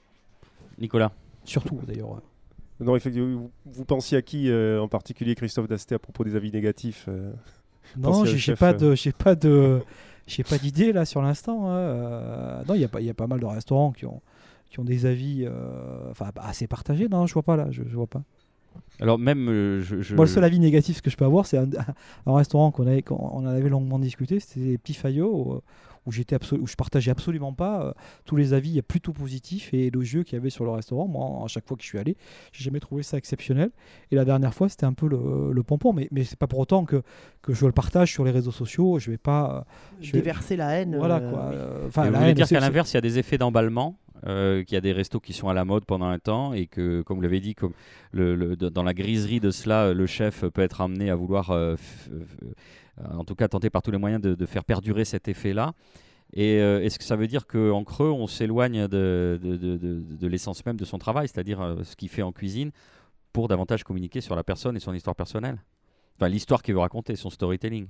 [0.79, 1.11] Nicolas
[1.43, 2.21] Surtout d'ailleurs.
[2.79, 6.35] Non, effectivement, vous, vous pensiez à qui euh, en particulier, Christophe Dasté, à propos des
[6.35, 7.31] avis négatifs euh
[7.97, 9.81] Non, j'ai pas de, j'ai pas de,
[10.27, 11.69] j'ai pas d'idée là sur l'instant.
[11.69, 11.77] hein.
[11.77, 14.21] Euh, non, il y a pas, il y a pas mal de restaurants qui ont,
[14.69, 17.07] qui ont des avis, euh, enfin assez partagés.
[17.09, 18.23] Non, je vois pas là, je, je vois pas.
[18.99, 21.57] Alors même, euh, je, je- Moi, le seul avis négatif que je peux avoir, c'est
[21.57, 21.67] un,
[22.25, 25.61] un restaurant qu'on avait, on avait longuement discuté, c'était les Petits Fayot, où,
[26.07, 27.91] où j'étais où je partageais absolument pas euh,
[28.25, 31.07] tous les avis plutôt positifs et élogieux qu'il y avait sur le restaurant.
[31.07, 32.17] Moi, à chaque fois que je suis allé,
[32.51, 33.69] j'ai jamais trouvé ça exceptionnel.
[34.09, 36.59] Et la dernière fois, c'était un peu le, le pompon, mais, mais c'est pas pour
[36.59, 37.03] autant que,
[37.43, 38.97] que je le partage sur les réseaux sociaux.
[38.97, 39.57] Je vais pas.
[39.57, 39.61] euh,
[40.01, 40.95] je vais- Déverser la haine.
[40.97, 41.47] Voilà euh, quoi.
[41.49, 41.55] oui.
[41.57, 44.73] euh, Enfin, la haine, dire qu'à l'inverse, il y a des effets d'emballement, euh, qu'il
[44.73, 47.17] y a des restos qui sont à la mode pendant un temps et que, comme
[47.17, 47.73] vous l'avez dit, comme
[48.13, 51.51] le, le- de- dans la griserie de cela, le chef peut être amené à vouloir,
[51.51, 51.75] euh,
[53.03, 55.73] en tout cas, tenter par tous les moyens de, faire perdurer cet effet-là.
[56.33, 60.85] Et euh, est-ce que ça veut dire qu'en creux, on s'éloigne de l'essence même de
[60.85, 62.71] son travail, c'est-à-dire euh, ce qu'il fait en cuisine,
[63.31, 65.57] pour davantage communiquer sur la personne et son histoire personnelle?
[66.17, 67.87] Enfin, l'histoire qu'il veut raconter, son storytelling.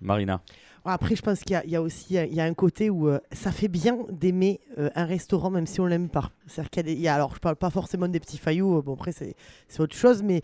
[0.00, 0.40] Marina.
[0.88, 3.50] Après, je pense qu'il y a- aussi il y a un côté où euh, ça
[3.50, 6.30] fait bien d'aimer euh, un restaurant même si on l'aime pas.
[6.46, 9.10] C'est-à-dire qu'il y a alors je parle pas forcément des petits faillots, euh, bon après
[9.10, 9.34] c'est
[9.80, 10.42] autre chose, mais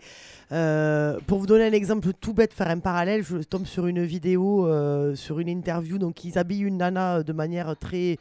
[1.27, 4.67] pour vous donner un exemple tout bête, faire un parallèle, je tombe sur une vidéo,
[5.15, 8.17] sur une interview, donc ils habillent une nana de manière très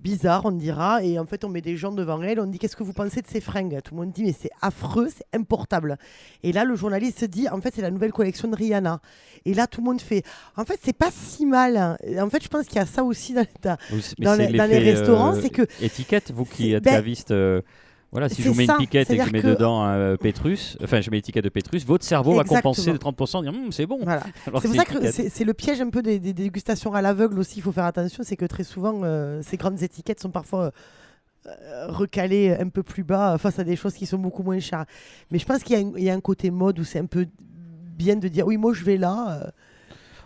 [0.00, 2.76] bizarre, on dira, et en fait on met des gens devant elle, on dit qu'est-ce
[2.76, 3.78] que vous pensez de ces fringues?
[3.84, 5.98] Tout le monde dit mais c'est affreux, c'est importable.
[6.42, 9.00] Et là le journaliste se dit en fait c'est la nouvelle collection de Rihanna.
[9.44, 10.22] Et là tout le monde fait
[10.56, 11.98] en fait c'est pas si mal.
[12.18, 13.46] En fait je pense qu'il y a ça aussi dans,
[14.38, 17.60] les- dans les l'effet, restaurants, c'est que- Étiquette, vous qui êtes ben, caviste, euh,
[18.12, 19.96] voilà, si je vous mets ça, une piquette et que je mets que- dedans un
[19.96, 23.26] euh, Pétrus, enfin je mets l'étiquette de Pétrus, votre cerveau va compenser de Exactement.
[23.26, 23.98] 30% et dire Hum, c'est bon.
[24.02, 24.22] Voilà.
[24.44, 27.58] C'est pour ça que c'est le piège un peu des, des dégustations à l'aveugle aussi.
[27.58, 30.72] Il faut faire attention, c'est que très souvent euh, ces grandes étiquettes sont parfois
[31.46, 34.84] euh, recalées un peu plus bas face à des choses qui sont beaucoup moins chères.
[35.30, 37.26] Mais je pense qu'il y, y a un côté mode où c'est un peu
[37.96, 39.52] bien de dire oui moi je vais là.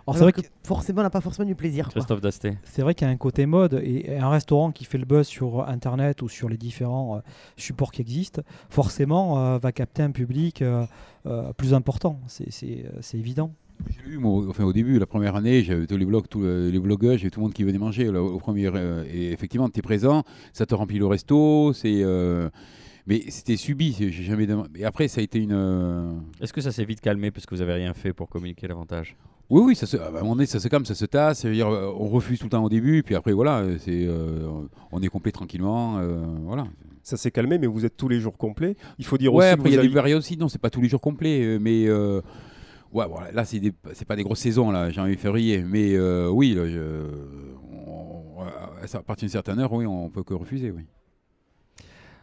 [0.08, 1.86] Euh, Alors, c'est vrai que forcément on n'a pas forcément du plaisir.
[1.86, 1.92] quoi.
[1.94, 2.58] Christophe Dasté.
[2.64, 5.04] C'est vrai qu'il y a un côté mode et et un restaurant qui fait le
[5.04, 7.20] buzz sur Internet ou sur les différents euh,
[7.56, 10.84] supports qui existent, forcément euh, va capter un public euh,
[11.26, 12.20] euh, plus important.
[12.28, 13.52] C'est- euh, évident.
[13.90, 16.70] J'ai eu, moi, enfin, au début, la première année, j'avais tous les blogs, tous euh,
[16.70, 18.68] les blogueurs, j'ai tout le monde qui venait manger là, au premier.
[18.68, 20.22] euh, et effectivement, tu es présent,
[20.54, 22.02] ça te remplit le resto, c'est.
[22.02, 22.48] euh,
[23.06, 24.70] mais c'était subi, c'est- j'ai jamais demandé.
[24.80, 25.52] Et après, ça a été une.
[25.52, 28.66] euh, Est-ce que ça s'est vite calmé parce que vous avez rien fait pour communiquer
[28.66, 29.14] davantage?
[29.48, 31.40] Oui, oui, ça se, à un moment donné, ça se calme, ça se tasse.
[31.40, 33.76] ça veut dire, euh, on refuse tout le temps au début, puis après, voilà, euh,
[33.78, 34.48] c'est, euh,
[34.90, 35.98] on est complet tranquillement.
[35.98, 36.66] euh, voilà.
[37.04, 38.74] Ça s'est calmé, mais vous êtes tous les jours complets.
[38.98, 40.36] Il faut dire Ouais, aussi après, il y a des périodes aussi.
[40.36, 41.86] Non, c'est pas tous les jours complets, euh, mais.
[41.86, 42.20] euh,
[42.92, 45.62] ouais, voilà, là, c'est, des- c'est pas des grosses saisons, là, janvier, février.
[45.62, 47.06] Mais euh, oui, là, je-
[47.86, 50.82] on- à partir d'une certaine heure, oui, on peut que refuser, oui.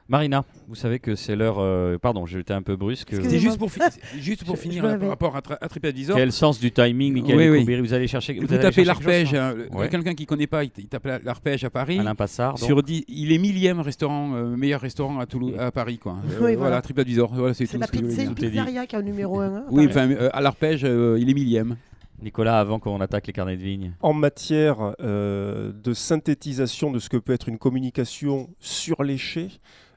[0.09, 1.55] Marina, vous savez que c'est l'heure.
[1.59, 3.09] euh, pardon, j'ai été un peu brusque.
[3.23, 3.79] C'est juste pour, fi-
[4.19, 4.99] juste pour Je- finir je là, l'avais.
[5.01, 6.17] par rapport à, Tra- à TripAdvisor.
[6.17, 8.33] Quel sens du timing, Michael Oui, Vous allez chercher.
[8.33, 9.33] Vous, allez tapez chercher quelque l'arpège.
[9.33, 9.87] hein, Ouais.
[9.89, 11.99] Quelqu'un qui connaît pas, il, il tape la- l'arpège à Paris.
[11.99, 12.55] Alain Passard.
[12.55, 12.65] donc.
[12.65, 15.97] Sur 10, il est millième restaurant, euh, meilleur restaurant à, Toulouse, à Paris.
[15.99, 16.17] Quoi.
[16.33, 16.55] Euh, voilà.
[16.57, 17.33] voilà, TripAdvisor.
[17.33, 18.37] Voilà, c'est C'est tout la ce que je pizza- voulais c'est dire.
[18.41, 18.57] une est dit.
[18.57, 19.63] pizzeria qui est en numéro 1.
[19.71, 21.77] Oui, enfin, euh, à l'arpège, euh, il est millième.
[22.21, 23.93] Nicolas, avant qu'on attaque les carnets de vigne.
[24.01, 29.49] En matière euh, de synthétisation de ce que peut être une communication sur l'éché,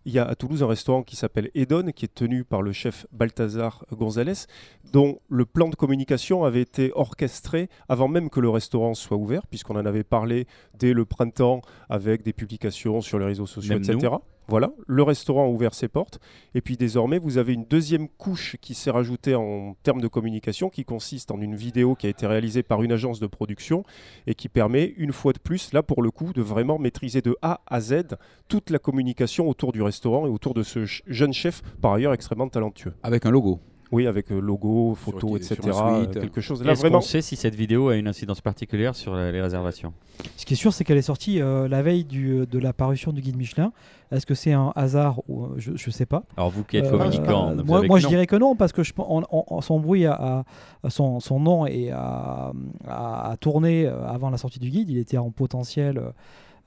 [0.06, 2.72] il y a à Toulouse un restaurant qui s'appelle Edon, qui est tenu par le
[2.72, 4.46] chef Balthazar González,
[4.92, 9.48] dont le plan de communication avait été orchestré avant même que le restaurant soit ouvert,
[9.48, 10.46] puisqu'on en avait parlé
[10.78, 14.14] dès le printemps avec des publications sur les réseaux sociaux, Même etc.
[14.48, 16.20] Voilà, le restaurant a ouvert ses portes.
[16.54, 20.70] Et puis désormais, vous avez une deuxième couche qui s'est rajoutée en termes de communication,
[20.70, 23.84] qui consiste en une vidéo qui a été réalisée par une agence de production
[24.26, 27.36] et qui permet, une fois de plus, là pour le coup, de vraiment maîtriser de
[27.42, 28.16] A à Z
[28.48, 32.48] toute la communication autour du restaurant et autour de ce jeune chef, par ailleurs extrêmement
[32.48, 32.94] talentueux.
[33.02, 33.60] Avec un logo.
[33.92, 35.54] Oui, avec euh, logo, photo, sur etc.
[35.62, 35.72] suite.
[36.16, 36.62] euh, quelque chose.
[36.64, 39.40] Là, Est-ce vraiment, qu'on sait si cette vidéo a une incidence particulière sur la- les
[39.40, 39.92] réservations?
[40.36, 43.12] Ce qui est sûr, c'est qu'elle est sortie euh, la veille du- de la parution
[43.12, 43.72] du guide Michelin.
[44.10, 46.24] Est-ce que c'est un hasard ou euh, je, je sais pas.
[46.36, 48.82] Alors vous qui êtes Euh, communicant, euh, moi, moi je dirais que non parce que
[48.82, 50.44] je, on- on- son bruit a, a-
[50.82, 52.52] a son, son nom et a,
[52.88, 54.90] a- a tourné euh, avant la sortie du guide.
[54.90, 56.10] Il était en potentiel euh,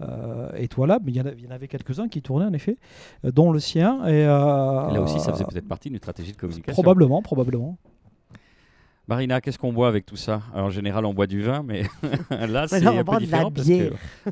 [0.01, 2.77] euh, étoilable, mais il y, en avait quelques-uns qui tournaient en effet,
[3.25, 4.05] euh, dont le sien.
[4.07, 6.73] Et, euh, Et Là aussi, ça faisait peut-être partie d'une stratégie de communication.
[6.73, 7.77] Probablement, probablement.
[9.07, 10.43] Marina, qu'est-ce qu'on boit avec tout ça?
[10.53, 11.81] Alors, En général, on boit du vin, mais
[12.29, 13.51] là, c'est un boit peu de la différent.
[13.51, 13.91] parce bière.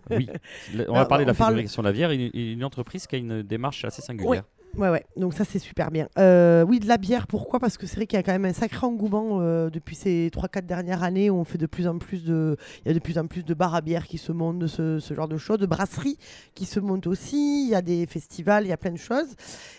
[0.09, 0.29] que- Oui,
[0.87, 3.17] on va parler de la parle- fabrication de la bière, une, une entreprise qui a
[3.19, 4.43] une démarche assez singulière.
[4.75, 6.07] Ouais, ouais, donc ça c'est super bien.
[6.19, 7.59] Euh, oui, de la bière, pourquoi?
[7.59, 10.29] Parce que c'est vrai qu'il y a quand même un sacré engouement euh, depuis ces
[10.31, 12.57] 3-4 dernières années où on fait de plus en plus de.
[12.85, 14.67] Il y a de plus en plus de bars à bière qui se montent, de
[14.67, 16.19] ce, genre de choses, de brasseries
[16.53, 19.35] qui se montent aussi, il y a des festivals, il y a plein de choses.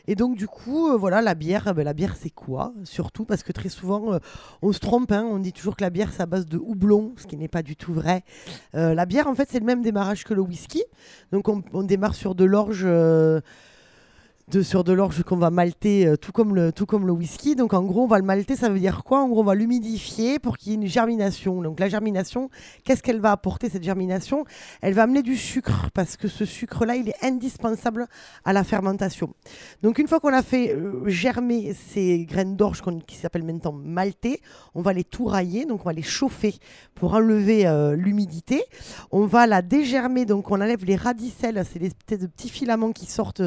[0.09, 2.73] Et donc, du coup, euh, voilà, la bière, ben, la bière c'est quoi?
[2.83, 4.19] Surtout parce que très souvent
[4.63, 7.13] on se trompe, hein, on dit toujours que la bière c'est à base de houblon,
[7.19, 8.25] ce qui n'est pas du tout vrai.
[8.73, 10.83] La bière, en fait, c'est le même démarrage que le whisky.
[11.31, 12.87] Donc, on, on démarre sur de l'orge.
[14.51, 17.55] De, sur de l'orge qu'on va malter euh, tout, comme le, tout comme le whisky.
[17.55, 19.21] Donc en gros, on va le malter, ça veut dire quoi?
[19.21, 21.61] En gros, on va l'humidifier pour qu'il y ait une germination.
[21.63, 22.51] Donc la germination,
[22.85, 24.45] qu'est-ce qu'elle va apporter cette germination?
[24.81, 28.07] Elle va amener du sucre parce que ce sucre-là, il est indispensable
[28.45, 29.35] à la fermentation.
[29.83, 34.41] Donc une fois qu'on a fait euh, germer ces graines d'orge qui s'appellent maintenant maltées,
[34.75, 36.55] on va les tourailler, donc on va les chauffer
[36.95, 38.63] pour enlever euh, l'humidité.
[39.11, 43.43] On va la dégermer, donc on enlève les radicelles, c'est les petits filaments qui sortent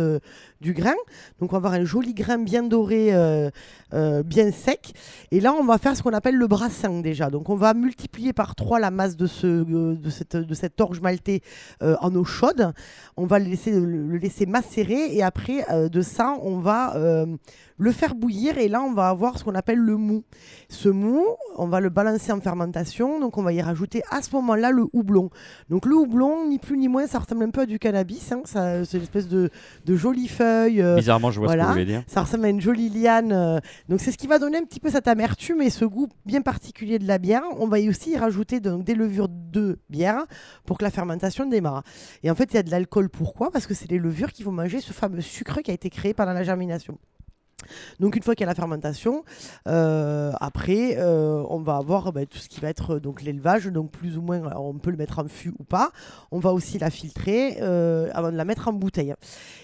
[0.62, 0.91] du grain.
[1.40, 3.50] Donc on va avoir un joli grain bien doré, euh,
[3.94, 4.94] euh, bien sec.
[5.32, 7.30] Et là, on va faire ce qu'on appelle le brassin déjà.
[7.30, 11.42] Donc on va multiplier par 3 la masse euh, de, cette, de cette orge maltée
[11.82, 12.74] en eau chaude.
[13.18, 16.96] On va le laisser, macérer et après de ça, on va
[17.82, 20.24] le faire bouillir et là, on va avoir ce qu'on appelle le mou.
[20.70, 21.26] Ce mou,
[21.58, 23.20] on va le balancer en fermentation.
[23.20, 25.32] Donc on va y rajouter à ce moment-là le houblon.
[25.70, 28.32] Donc le houblon, ni plus ni moins, ça ressemble un peu à du cannabis.
[28.32, 28.42] hein.
[28.46, 29.50] Ça- C'est une espèce de,
[29.86, 30.80] de jolies feuilles.
[30.82, 32.04] euh, Bizarrement, je vois ce que vous voulez dire.
[32.06, 33.32] ça ressemble à une jolie liane.
[33.32, 33.60] euh,
[33.90, 36.42] donc c'est ce qui va donner un petit peu cette amertume et ce goût bien
[36.44, 37.42] particulier de la bière.
[37.58, 40.26] On va y aussi y rajouter donc, des levures de bière
[40.66, 41.82] pour que la fermentation démarre.
[42.22, 43.10] Et en fait, il y a de l'alcool.
[43.10, 43.50] Pourquoi?
[43.50, 46.14] Parce que c'est les levures qui vont manger ce fameux sucre qui a été créé
[46.14, 46.98] pendant la germination.
[48.00, 49.24] Donc une fois qu'il y a la fermentation,
[49.68, 53.66] euh, après euh, on va avoir ben, tout ce qui va être euh, donc l'élevage,
[53.68, 55.92] donc plus ou moins on peut le mettre en fût ou pas.
[56.32, 57.60] On va aussi la filtrer
[58.14, 59.14] avant de la mettre en bouteille.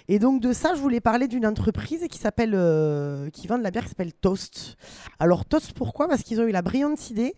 [0.07, 2.51] Et donc de ça, je voulais parler d'une entreprise qui s'appelle,
[3.31, 4.77] qui vend de la bière qui s'appelle Toast.
[5.19, 6.07] Alors Toast, pourquoi?
[6.07, 7.35] Parce qu'ils ont eu la brillante idée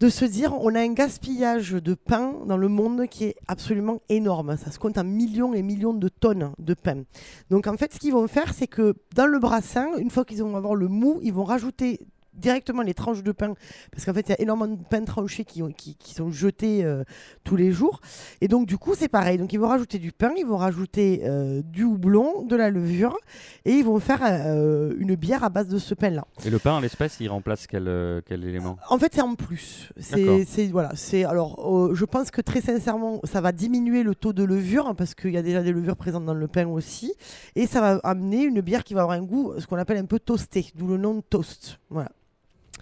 [0.00, 4.00] de se dire on a un gaspillage de pain dans le monde qui est absolument
[4.08, 4.56] énorme.
[4.56, 7.04] Ça se compte en millions et millions de tonnes de pain.
[7.50, 10.42] Donc en fait, ce qu'ils vont faire, c'est que dans le brassin, une fois qu'ils
[10.42, 12.00] vont avoir le mou, ils vont rajouter
[12.40, 13.54] directement les tranches de pain,
[13.92, 16.30] parce qu'en fait, il y a énormément de pain tranché qui, ont- qui, qui sont
[16.30, 17.04] jetés euh,
[17.44, 18.00] tous les jours.
[18.40, 19.38] Et donc, du coup, c'est pareil.
[19.38, 23.16] Donc, ils vont rajouter du pain, ils vont rajouter euh, du houblon, de la levure,
[23.64, 26.24] et ils vont faire euh, une bière à base de ce pain-là.
[26.44, 28.76] Et le pain, en l'espèce, il remplace quel, quel élément?
[28.88, 29.90] En fait, c'est en plus.
[29.98, 31.94] C'est, voilà, c'est alors.
[31.94, 35.32] je pense que très sincèrement, ça va diminuer le taux de levure hein, parce qu'il
[35.32, 37.12] y a déjà des levures présentes dans le pain aussi,
[37.56, 40.04] et ça va amener une bière qui va avoir un goût, ce qu'on appelle un
[40.06, 41.78] peu toasté, d'où le nom de toast.
[41.90, 42.10] Voilà.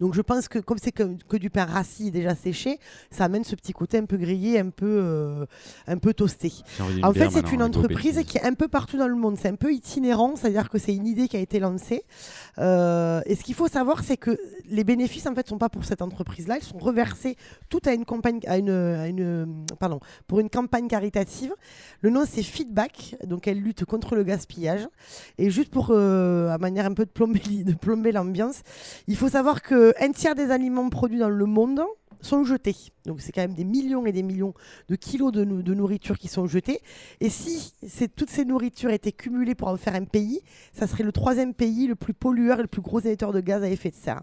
[0.00, 2.78] Donc je pense que comme c'est que, que du pain rassis déjà séché,
[3.10, 5.44] ça amène ce petit côté un peu grillé, un peu, euh,
[5.86, 6.52] un peu toasté.
[7.04, 9.36] En fait, c'est une entreprise qui est un peu partout dans le monde.
[9.40, 12.02] C'est un peu itinérant, c'est-à-dire que c'est une idée qui a été lancée.
[12.58, 14.38] Euh, et ce qu'il faut savoir, c'est que
[14.68, 16.58] les bénéfices, en fait, sont pas pour cette entreprise-là.
[16.60, 17.36] Ils sont reversés
[17.68, 21.52] tout à une campagne, à une, à une- pardon, pour une campagne caritative.
[22.02, 23.16] Le nom, c'est Feedback.
[23.24, 24.86] Donc, elle lutte contre le gaspillage.
[25.38, 28.60] Et juste pour, euh, à manière un peu de plomber, de plomber l'ambiance,
[29.06, 29.62] il faut savoir
[29.92, 31.82] qu'un tiers des aliments produits dans le monde
[32.20, 32.74] sont jetés.
[33.06, 34.52] Donc c'est quand même des millions et des millions
[34.88, 36.80] de kilos de, nou- de nourriture qui sont jetés.
[37.20, 37.72] Et si
[38.16, 40.40] toutes ces nourritures étaient cumulées pour en faire un pays,
[40.72, 43.62] ça serait le troisième pays le plus pollueur et le plus gros émetteur de gaz
[43.62, 44.22] à effet de serre.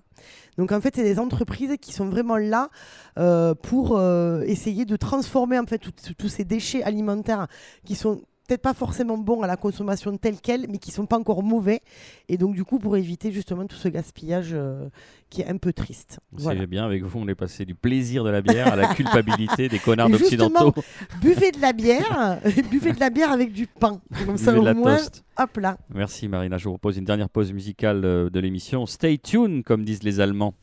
[0.58, 2.70] Donc en fait, c'est des entreprises qui sont vraiment là
[3.18, 5.80] euh, pour euh, essayer de transformer en fait
[6.18, 7.48] tous ces déchets alimentaires
[7.86, 11.18] qui sont peut-être pas forcément bons à la consommation telle quelle, mais qui sont pas
[11.18, 11.82] encore mauvais.
[12.30, 14.88] Et donc, du coup, pour éviter justement tout ce gaspillage euh,
[15.30, 16.20] qui est un peu triste.
[16.32, 16.62] Voilà.
[16.62, 19.70] C'est bien avec vous, on est passé du plaisir de la bière à la culpabilité
[19.70, 20.74] des connards occidentaux.
[21.22, 22.40] Buvez de la bière,
[22.72, 24.02] buvez de la bière avec du pain.
[24.26, 25.24] Comme ça, Buvez au moins, toast.
[25.38, 25.78] hop là.
[25.94, 28.86] Merci Marina, je vous propose une dernière pause musicale euh, de l'émission.
[28.86, 30.54] Stay tuned, comme disent les Allemands.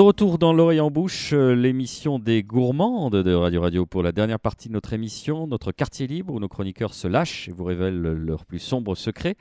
[0.00, 4.12] De retour dans l'oreille en bouche, euh, l'émission des gourmandes de Radio Radio pour la
[4.12, 7.64] dernière partie de notre émission, notre quartier libre où nos chroniqueurs se lâchent et vous
[7.64, 9.36] révèlent leurs plus sombres secrets.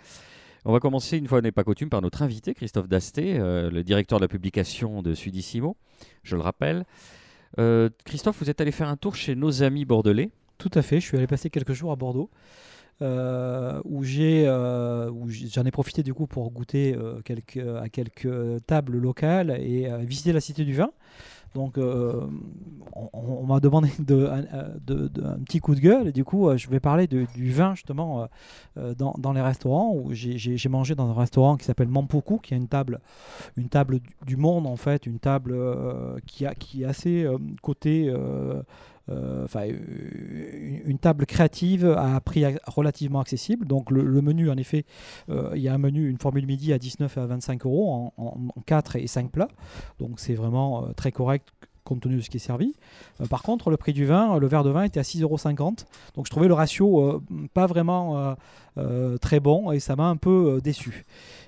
[0.66, 3.86] On va commencer une fois n'est pas coutume par notre invité Christophe Dasté, euh, le
[3.86, 5.78] directeur de la publication de Sudissimo,
[6.24, 6.84] je le rappelle.
[7.58, 10.30] Euh, Christophe, vous êtes allé faire un tour chez nos amis bordelais.
[10.58, 12.30] Tout à fait, je suis allé passer quelques jours à Bordeaux.
[13.02, 15.10] Euh, où j'ai euh,
[15.52, 17.22] j'en ai profité du coup pour goûter euh,
[17.82, 20.92] à quelques tables locales et visiter la cité du vin.
[21.56, 26.80] Donc on, m'a demandé de, un- petit coup de gueule et du coup je vais
[26.80, 28.28] parler du vin justement
[28.76, 32.68] dans, les restaurants où j'ai- mangé dans un restaurant qui s'appelle Mampoku qui a une
[32.68, 33.00] table
[33.58, 35.56] une table du- monde en fait une table
[36.28, 38.62] qui a qui est assez euh,
[39.10, 39.48] euh,
[40.86, 43.66] une table créative à prix relativement accessible.
[43.66, 44.86] Donc le, menu, en effet,
[45.30, 48.24] il y a un menu, une formule midi à 19 et à 25 euros en,
[48.56, 49.50] en 4 et 5 plats.
[50.00, 51.50] Donc c'est vraiment très correct
[51.90, 52.74] compte tenu de ce qui est servi.
[53.20, 55.76] Euh, par contre, le prix du vin, le verre de vin était à 6,50 euros.
[56.16, 57.22] Donc je trouvais le ratio euh,
[57.54, 58.36] pas vraiment
[58.78, 61.06] euh, très bon et ça m'a un peu déçu.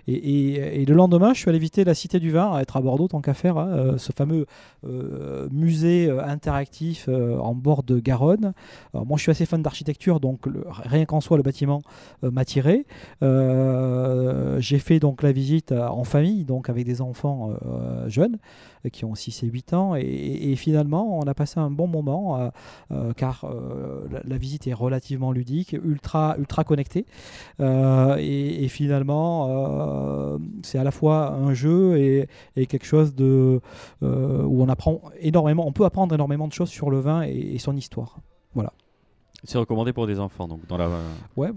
[0.08, 3.08] Et, le lendemain, je suis allé visiter la Cité du Vin, à être à Bordeaux,
[3.08, 4.46] tant qu'à faire, hein, ce fameux
[5.52, 8.54] musée interactif en bord de Garonne.
[8.94, 10.42] moi, je suis assez fan d'architecture, donc
[10.84, 11.82] rien qu'en soi, le bâtiment
[12.24, 12.86] m'a tiré.
[13.22, 17.54] J'ai fait donc la visite en famille, donc avec des enfants
[18.08, 18.38] jeunes
[18.90, 19.96] qui ont 6 et 8 ans.
[19.96, 22.50] Et, finalement, on a passé un bon moment euh,
[22.92, 27.06] euh, car euh, la, visite est relativement ludique, ultra, ultra connectée.
[27.60, 33.60] Et, finalement, c'est à la fois un jeu et, quelque chose de,
[34.02, 37.76] où on apprend énormément, on peut apprendre énormément de choses sur le vin et son
[37.76, 38.20] histoire.
[38.54, 38.74] Voilà.
[39.44, 40.88] C'est recommandé pour des enfants, donc dans la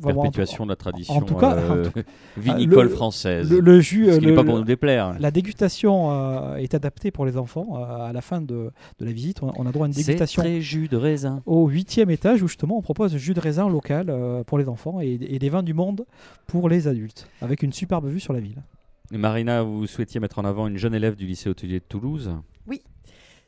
[0.03, 1.91] perpétuation de la tradition en tout cas, euh,
[2.39, 3.53] vinicole française.
[3.53, 5.17] Le, jus, ce qui n'est pas pour nous déplaire.
[5.21, 7.77] La dégustation euh, est adaptée pour les enfants.
[7.77, 10.43] Euh, à la fin de, de, la visite, on, a droit à une dégustation.
[10.43, 11.43] C'est jus de raisin.
[11.45, 14.15] Au huitième étage, où justement on propose jus de raisin local
[14.47, 16.07] pour les enfants et, et, des vins du monde
[16.47, 18.63] pour les adultes, avec une superbe vue sur la ville.
[19.11, 22.31] Marina, vous souhaitiez mettre en avant une jeune élève du lycée hôtelier de Toulouse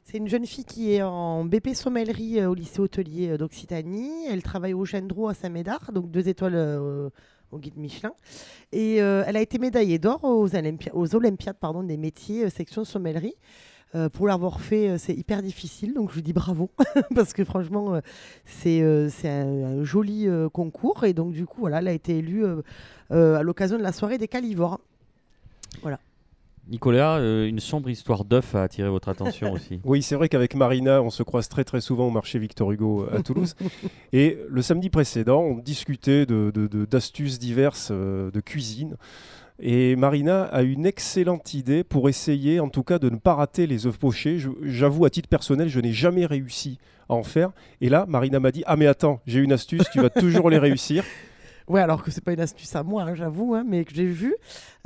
[0.07, 4.27] c'est une jeune fille qui est en BP sommellerie euh, au lycée hôtelier euh, d'Occitanie.
[4.31, 7.11] Elle travaille au Gendreau à Saint-Médard, donc deux étoiles euh,
[7.51, 8.13] au guide Michelin.
[8.71, 13.35] Et elle a été médaillée d'or aux, Olympiades des métiers section sommellerie.
[14.13, 16.71] pour l'avoir fait, c'est hyper difficile, donc je lui dis bravo,
[17.15, 18.01] parce que franchement,
[18.45, 21.05] c'est un, joli concours.
[21.05, 22.45] Et donc, du coup, voilà, elle a été élue
[23.11, 24.81] à l'occasion de la soirée des Calivores.
[25.83, 26.01] Voilà.
[26.69, 29.81] Nicolas, euh, une sombre histoire d'œuf a attiré votre attention aussi.
[29.85, 33.05] Oui, c'est vrai qu'avec Marina, on se croise très très souvent au marché Victor Hugo
[33.05, 33.55] euh, à Toulouse.
[34.13, 38.97] Et le samedi précédent, on discutait d'astuces de, diverses euh, de cuisine.
[39.59, 43.67] Et Marina a une excellente idée pour essayer, en tout cas, de ne pas rater
[43.67, 44.39] les œufs pochés.
[44.63, 47.53] J'avoue, à titre personnel, je n'ai jamais réussi à en faire.
[47.81, 50.59] Et là, Marina m'a dit Ah, mais attends, j'ai une astuce, tu vas toujours les
[50.59, 51.05] réussir.
[51.69, 54.07] Ouais, alors que c'est pas une astuce à moi, hein, j'avoue, hein, mais que j'ai
[54.07, 54.37] vu.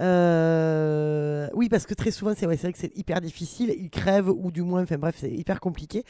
[0.01, 3.75] Euh, oui, parce que très souvent, c'est vrai, vrai que c'est hyper difficile.
[3.79, 6.05] Ils crèvent, ou du moins, enfin bref, c'est hyper compliqué.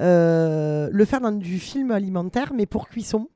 [0.00, 3.28] Euh, le faire dans du film alimentaire, mais pour cuisson.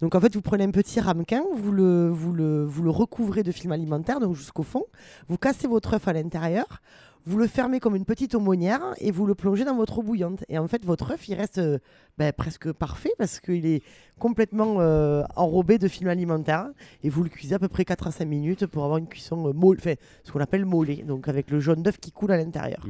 [0.00, 3.42] Donc en fait, vous prenez un petit ramequin, vous le, vous le, vous le recouvrez
[3.42, 4.84] de film alimentaire, donc jusqu'au fond.
[5.28, 6.80] Vous cassez votre œuf à l'intérieur
[7.26, 10.44] vous le fermez comme une petite aumônière et vous le plongez dans votre eau bouillante.
[10.48, 11.78] Et en fait, votre œuf, il reste euh,
[12.18, 13.82] ben, presque parfait parce qu'il est
[14.18, 16.70] complètement euh, enrobé de film alimentaire.
[17.02, 19.48] Et vous le cuisez à peu près 4 à 5 minutes pour avoir une cuisson
[19.48, 19.94] euh, molle, enfin,
[20.24, 22.80] ce qu'on appelle mollet, donc avec le jaune d'œuf qui coule à l'intérieur.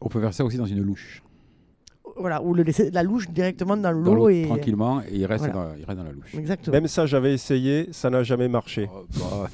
[0.00, 1.22] On peut faire ça aussi dans une louche.
[2.16, 4.28] Voilà, ou le laisser la louche directement dans l'eau.
[4.28, 6.34] et tranquillement, et il reste, dans, il reste, dans, la louche.
[6.34, 6.74] Exactement.
[6.74, 8.88] Même ça, j'avais essayé, ça n'a jamais marché.
[8.94, 9.48] Oh, bah,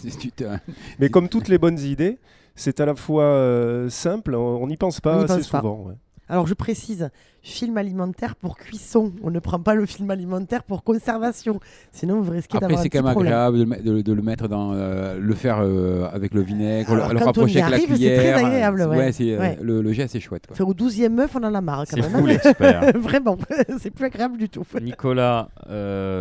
[0.99, 2.19] Mais comme toutes les bonnes idées,
[2.55, 5.89] c'est à la fois euh, simple, on n'y pense pas assez souvent.
[6.29, 7.11] Alors je précise,
[7.43, 9.13] film alimentaire pour cuisson.
[9.23, 11.61] On ne prend pas le film alimentaire pour conservation.
[11.93, 13.59] Sinon, vous risquez d'avoir Après, c'est quand même agréable
[14.03, 17.87] de, le mettre dans, euh, le faire euh, avec le vinaigre, le, rapprocher avec la
[17.87, 18.21] cuillère.
[18.21, 18.83] C'est très agréable.
[18.89, 20.47] Ouais, Le, le, geste est chouette.
[20.47, 20.67] Quoi.
[20.67, 21.85] au 12e œuf, on en a marre.
[21.87, 22.93] C'est fou l'expert.
[22.97, 23.39] Vraiment,
[23.79, 24.65] c'est plus agréable du tout.
[24.81, 25.49] Nicolas,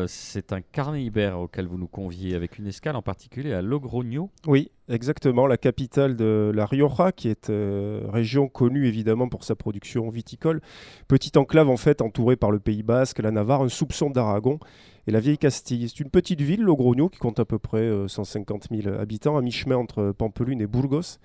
[0.07, 4.29] c'est un carnet ibère auquel vous nous conviez avec une escale en particulier à Logrogno.
[4.47, 9.55] Oui, Exactement, la capitale de la Rioja, qui est euh, région connue évidemment pour sa
[9.55, 10.61] production viticole.
[11.09, 14.59] Petite enclave en fait entourée par le Pays Basque, la Navarre, un soupçon d'Aragon
[15.07, 15.89] et la vieille Castille.
[15.89, 19.41] C'est une petite ville, Logrogno, qui compte à peu près 150 euh, 000 habitants, à
[19.41, 21.17] mi-chemin entre Pampelune et Burgos.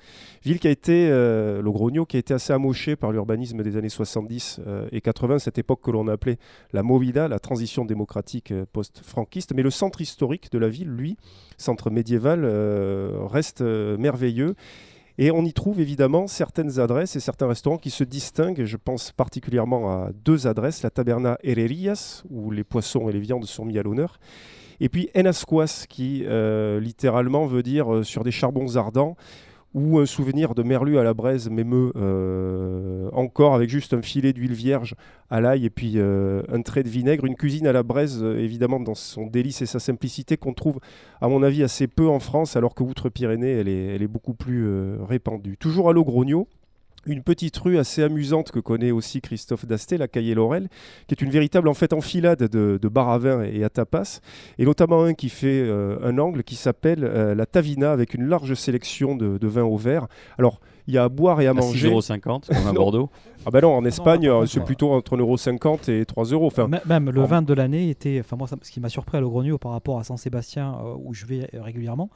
[0.43, 1.63] Ville qui a été, euh,
[2.09, 5.91] qui a assez amochée par l'urbanisme des années 70 euh, et 80, cette époque que
[5.91, 6.39] l'on appelait
[6.73, 9.53] la Movida, la transition démocratique post-franquiste.
[9.55, 11.19] Mais le centre historique de la ville, lui,
[11.59, 12.47] centre médiéval,
[13.27, 14.55] reste merveilleux.
[15.17, 18.65] Et on y trouve évidemment certaines adresses et certains restaurants qui se distinguent.
[18.65, 23.45] Je pense particulièrement à deux adresses, la Taberna Herrerias, où les poissons et les viandes
[23.45, 24.19] sont mis à l'honneur,
[24.81, 29.17] et puis Enasquas, qui euh, littéralement veut dire euh, sur des charbons ardents
[29.75, 34.33] ou un souvenir de merlu à la braise m'émeut euh, encore avec juste un filet
[34.33, 34.95] d'huile vierge
[35.31, 37.25] à l'ail et puis euh, un trait de vinaigre.
[37.25, 40.79] Une cuisine à la braise, euh, évidemment, dans son délice et sa simplicité qu'on trouve,
[41.21, 44.35] à mon avis, assez peu en France, alors que Outre-Pyrénées, elle est, elle est beaucoup
[44.35, 44.65] plus
[45.03, 45.57] répandue.
[45.57, 46.47] Toujours à Logrogno,
[47.07, 50.69] une petite rue assez amusante que connaît aussi Christophe Dasté, la Caille Laurel,
[51.07, 54.21] qui est une véritable en fait enfilade de, de bars à vin et à tapas,
[54.59, 58.27] et notamment un qui fait euh, un angle qui s'appelle euh, la Tavina avec une
[58.27, 60.07] large sélection de, vins au verre.
[60.39, 61.89] Alors Il y a à boire et à, À manger.
[61.91, 62.73] 6,50 comme à.
[62.73, 63.09] Bordeaux.
[63.47, 66.47] Ah bah non, en Espagne, non, euh, c'est plutôt entre 1,50€ et 3 euros.
[66.47, 68.89] Enfin, M- Même le en- vin de l'année était, enfin moi, ça- ce qui m'a
[68.91, 72.11] surpris à Logrogno par rapport à Saint-Sébastien euh, où je vais euh, régulièrement,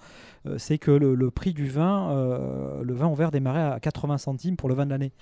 [0.47, 3.81] euh, c'est que le, le prix du vin, euh, le vin en verre démarrait à
[3.81, 5.13] 80 centimes pour le vin de l'année.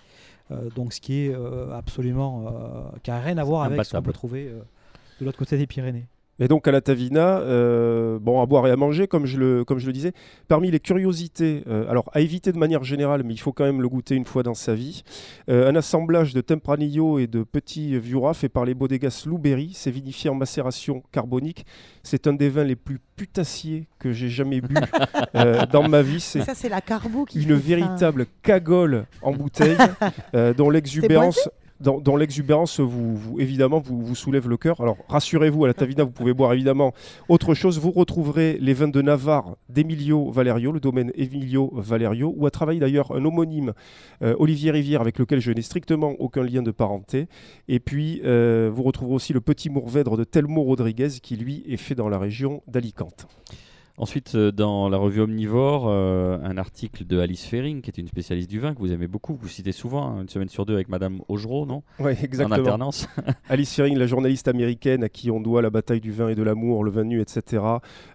[0.51, 2.51] Euh, donc ce qui est euh, absolument, euh,
[3.03, 4.61] qui a rien à voir avec ce qu'on peut trouver euh,
[5.21, 6.07] de l'autre côté des Pyrénées.
[6.39, 9.65] Et donc à la Tavina, euh, bon, à boire et à manger, comme je le,
[9.65, 10.13] comme je le disais,
[10.49, 13.81] parmi les curiosités, euh, alors à éviter de manière générale, mais il faut quand même
[13.81, 15.03] le goûter une fois dans sa vie,
[15.49, 19.91] euh, un assemblage de Tempranillo et de petits Viura fait par les bodegas Louberry, c'est
[19.91, 21.65] vinifié en macération carbonique.
[22.03, 24.75] C'est un des vins les plus putassiers que j'ai jamais bu
[25.35, 26.21] euh, dans ma vie.
[26.21, 27.55] C'est Ça, c'est la carbo qui une ça.
[27.55, 29.77] véritable cagole en bouteille
[30.35, 31.49] euh, dont l'exubérance
[31.81, 34.81] dont l'exubérance vous, évidemment vous, vous soulève le cœur.
[34.81, 36.93] Alors rassurez-vous, à la Tavina, vous pouvez boire évidemment
[37.29, 37.79] autre chose.
[37.79, 42.81] Vous retrouverez les vins de Navarre d'Emilio Valerio, le domaine Emilio Valerio, où a travaillé
[42.81, 43.73] d'ailleurs un homonyme,
[44.23, 47.27] euh, Olivier Rivière, avec lequel je n'ai strictement aucun lien de parenté.
[47.69, 51.77] Et puis euh, vous retrouverez aussi le petit Mourvèdre de Telmo Rodriguez, qui lui est
[51.77, 53.27] fait dans la région d'Alicante.
[53.99, 58.09] Ensuite, euh, dans la revue Omnivore, euh, un article de Alice Fering, qui est une
[58.09, 60.67] spécialiste du vin, que vous aimez beaucoup, que vous citez souvent, hein, une semaine sur
[60.67, 61.83] deux avec Madame Augereau, non?
[61.99, 62.55] Oui, En exactement.
[62.57, 63.09] alternance.
[63.49, 66.43] Alice Fering, la journaliste américaine à qui on doit la bataille du vin et de
[66.43, 67.63] l'amour, le vin nu, etc.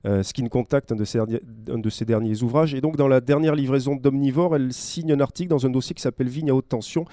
[0.06, 2.76] Euh, Skin Contact, un de, ses, derniers- un de ses derniers ouvrages.
[2.76, 6.04] Et donc, dans la dernière livraison d'Omnivore, elle signe un article dans un dossier qui
[6.04, 7.06] s'appelle Vigne à haute tension.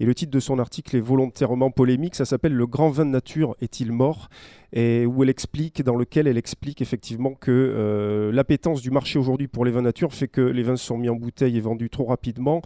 [0.00, 2.14] Et le titre de son article est volontairement polémique.
[2.14, 4.30] Ça s'appelle Le grand vin de nature est-il mort?
[4.74, 9.46] Et où elle explique, dans lequel elle explique effectivement que euh, l'appétence du marché aujourd'hui
[9.46, 12.04] pour les vins nature fait que les vins sont mis en bouteille et vendus trop
[12.04, 12.60] rapidement,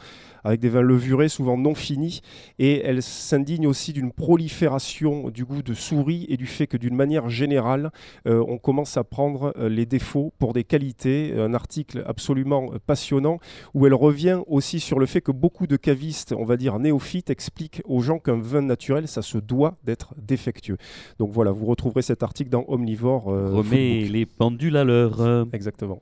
[0.45, 2.21] avec des vins levurés, souvent non finis,
[2.59, 6.95] et elle s'indigne aussi d'une prolifération du goût de souris et du fait que d'une
[6.97, 7.91] manière générale,
[8.27, 11.35] euh, on commence à prendre euh, les défauts pour des qualités.
[11.39, 13.39] Un article absolument euh, passionnant
[13.75, 17.31] où elle revient aussi sur le fait que beaucoup de cavistes, on va dire néophytes,
[17.31, 20.77] expliquent aux gens qu'un vin naturel, ça se doit d'être défectueux.
[21.19, 23.29] Donc voilà, vous retrouverez cet article dans Omnivore.
[23.29, 24.13] euh, Remet Foodbook.
[24.13, 25.47] les pendules à l'heure.
[25.53, 26.01] Exactement.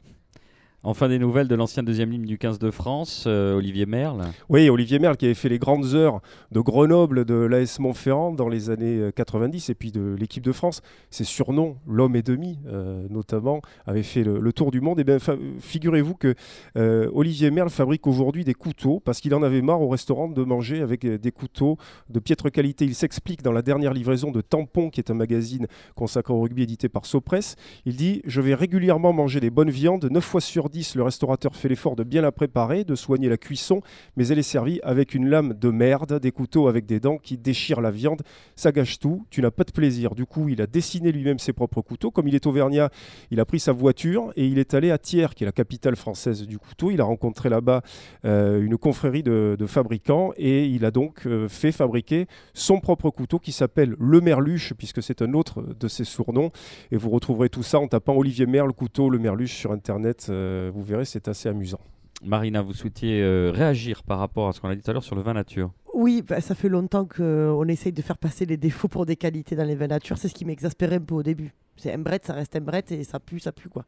[0.82, 4.22] Enfin, des nouvelles de l'ancien deuxième ligne du 15 de France, euh, Olivier Merle.
[4.48, 6.20] Oui, Olivier Merle qui avait fait les grandes heures
[6.52, 10.52] de Grenoble, de l'AS Montferrand dans les années euh, 90 et puis de l'équipe de
[10.52, 10.82] France.
[11.10, 15.00] Ses surnoms, l'homme et demi euh, notamment, avait fait le, tour du monde.
[15.00, 16.36] Et bien, fa- figurez-vous que
[16.76, 20.44] euh, Olivier Merle fabrique aujourd'hui des couteaux parce qu'il en avait marre au restaurant de
[20.44, 21.78] manger avec euh, des couteaux
[22.10, 22.84] de piètre qualité.
[22.84, 25.66] Il s'explique dans la dernière livraison de Tampon, qui est un magazine
[25.96, 27.56] consacré au rugby édité par Sopress.
[27.86, 30.06] Il dit Je vais régulièrement manger des bonnes viandes.
[30.08, 33.36] 9 fois sur 10, le restaurateur fait l'effort de bien la préparer, de soigner la
[33.36, 33.80] cuisson,
[34.16, 37.38] mais elle est servie avec une lame de merde, des couteaux avec des dents qui
[37.38, 38.22] déchirent la viande.
[38.56, 40.14] Ça gâche tout, tu n'as pas de plaisir.
[40.14, 42.10] Du coup, il a dessiné lui-même ses propres couteaux.
[42.10, 42.90] Comme il est auvergnat,
[43.30, 45.96] il a pris sa voiture et il est allé à Thiers, qui est la capitale
[45.96, 46.90] française du couteau.
[46.90, 47.82] Il a rencontré là-bas
[48.24, 53.38] euh, une confrérie de, fabricants et il a donc euh, fait fabriquer son propre couteau
[53.38, 56.50] qui s'appelle le Merluche, puisque c'est un autre de ses surnoms.
[56.92, 60.26] Et vous retrouverez tout ça en tapant Olivier Merle, couteau, le Merluche sur Internet.
[60.30, 61.80] Euh, vous verrez, c'est assez amusant.
[62.24, 65.04] Marina, vous souhaitiez euh, réagir par rapport à ce qu'on a dit tout à l'heure
[65.04, 65.70] sur le vin nature.
[65.94, 69.54] Oui, bah, ça fait longtemps qu'on essaye de faire passer les défauts pour des qualités
[69.54, 70.16] dans les vins nature.
[70.18, 71.52] C'est ce qui m'exaspérait un peu au début.
[71.76, 73.84] C'est un bret, ça reste un bret et ça pue, ça pue quoi.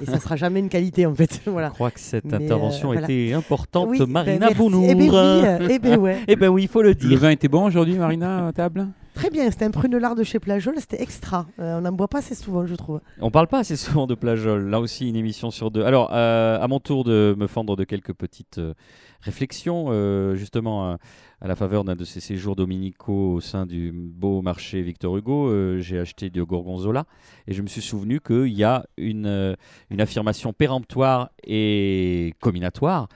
[0.00, 1.40] Et ça sera jamais une qualité en fait.
[1.46, 1.68] voilà.
[1.70, 3.02] Je crois que cette Mais, euh, intervention voilà.
[3.02, 3.88] était importante.
[3.90, 4.54] Oui, ben, Marina merci.
[4.56, 4.84] Bounour.
[4.88, 6.18] Eh ben oui, euh, eh ben ouais.
[6.28, 7.18] Eh ben oui, il faut le Le dire.
[7.18, 8.86] vin était bon aujourd'hui, Marina, à table?
[9.16, 11.46] Très bien, c'était un prunelard de chez Plajol, c'était extra.
[11.58, 13.00] Euh, on n'en boit pas assez souvent, je trouve.
[13.18, 14.68] On parle pas assez souvent de Plajol.
[14.68, 15.82] Là aussi, une émission sur deux.
[15.84, 18.74] Alors, euh, à mon tour de me fendre de quelques petites euh,
[19.22, 19.90] réflexions,
[20.34, 20.98] justement,
[21.40, 25.78] à, la faveur d'un de ces séjours dominicaux au sein du beau marché Victor Hugo,
[25.78, 27.06] j'ai acheté du Gorgonzola
[27.46, 29.56] et je me suis souvenu qu'il y a une
[29.98, 33.08] affirmation péremptoire et combinatoire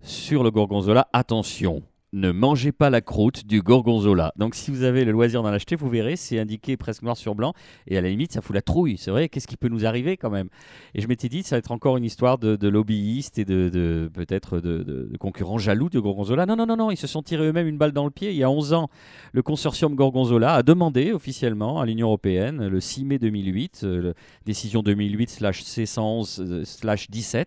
[0.00, 1.08] sur le Gorgonzola.
[1.12, 1.82] Attention,
[2.12, 4.34] ne mangez pas la croûte du gorgonzola.
[4.36, 7.34] Donc si vous avez le loisir d'en acheter, vous verrez, c'est indiqué presque noir sur
[7.34, 7.54] blanc.
[7.86, 8.98] Et à la limite, ça fout la trouille.
[8.98, 10.48] C'est vrai, qu'est-ce qui peut nous arriver quand même?
[10.94, 14.60] Et je m'étais dit, ça va être encore une histoire de, lobbyistes et de, peut-être
[14.60, 16.46] de, concurrents jaloux de gorgonzola.
[16.46, 18.30] Non, non, non, non, ils se sont tirés eux-mêmes une balle dans le pied.
[18.30, 18.90] Il y a 11 ans,
[19.32, 24.12] le consortium gorgonzola a demandé officiellement à l'Union européenne, le 6 mai 2008, euh,
[24.44, 27.44] décision 2008/C111/17, euh,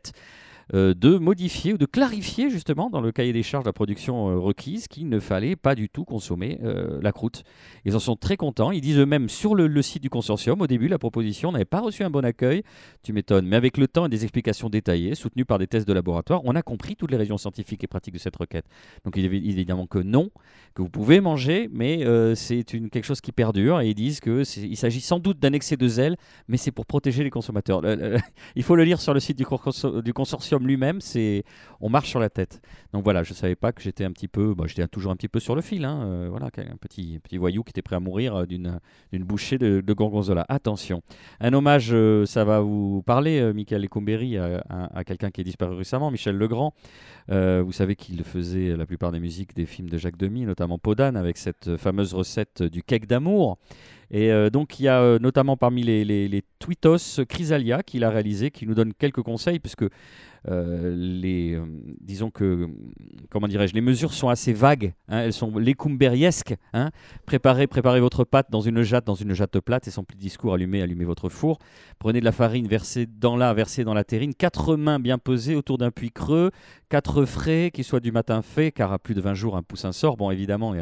[0.73, 4.37] de modifier ou de clarifier justement dans le cahier des charges de la production euh,
[4.37, 7.43] requise qu'il ne fallait pas du tout consommer euh, la croûte.
[7.85, 8.71] Ils en sont très contents.
[8.71, 12.03] Ils disent eux-mêmes sur le, site du consortium, au début, la proposition n'avait pas reçu
[12.03, 12.63] un bon accueil.
[13.03, 13.45] Tu m'étonnes.
[13.47, 16.55] Mais avec le temps et des explications détaillées, soutenues par des tests de laboratoire, on
[16.55, 18.65] a compris toutes les raisons scientifiques et pratiques de cette requête.
[19.03, 20.29] Donc il est évidemment que non,
[20.73, 23.81] que vous pouvez manger, mais euh, c'est quelque chose qui perdure.
[23.81, 27.23] Et ils disent qu'il s'agit sans doute d'un excès de zèle, mais c'est pour protéger
[27.23, 27.81] les consommateurs.
[28.55, 31.43] Il faut le lire sur le site du consortium lui-même, c'est
[31.81, 32.61] on marche sur la tête.
[32.93, 35.27] Donc voilà, je savais pas que j'étais un petit peu, bah, j'étais toujours un petit
[35.27, 35.85] peu sur le fil.
[35.85, 38.79] Hein, euh, voilà, un petit, petit voyou qui était prêt à mourir euh, d'une
[39.13, 40.45] bouchée de, de, gorgonzola.
[40.49, 41.01] Attention,
[41.39, 45.75] un hommage, euh, ça va vous parler, Michael Lecomberi, à, à, quelqu'un qui est disparu
[45.75, 46.73] récemment, Michel Legrand.
[47.29, 51.17] vous savez qu'il faisait la plupart des musiques des films de Jacques Demy, notamment Podane,
[51.17, 53.57] avec cette fameuse recette du cake d'amour.
[54.11, 58.51] Et donc il y a notamment parmi les, les, les tweetos Chrysalia qu'il a réalisé,
[58.51, 59.85] qui nous donne quelques conseils, puisque
[60.47, 61.65] euh, les, euh,
[62.01, 62.69] disons que,
[63.31, 64.93] comment dirais-je, les mesures sont assez vagues.
[65.07, 66.55] Hein, elles sont lécumbériesques.
[66.73, 66.91] Hein.
[67.25, 70.21] Préparez, préparez votre pâte dans une jatte, dans une jatte plate et sans plus de
[70.21, 71.57] discours, allumez, allumez votre four.
[71.97, 74.35] Prenez de la farine, versez dans la, versez dans la terrine.
[74.35, 76.51] Quatre mains bien posées autour d'un puits creux.
[76.89, 79.91] Quatre frais qui soient du matin fait, car à plus de 20 jours un poussin
[79.91, 80.15] sort.
[80.15, 80.75] Bon, évidemment.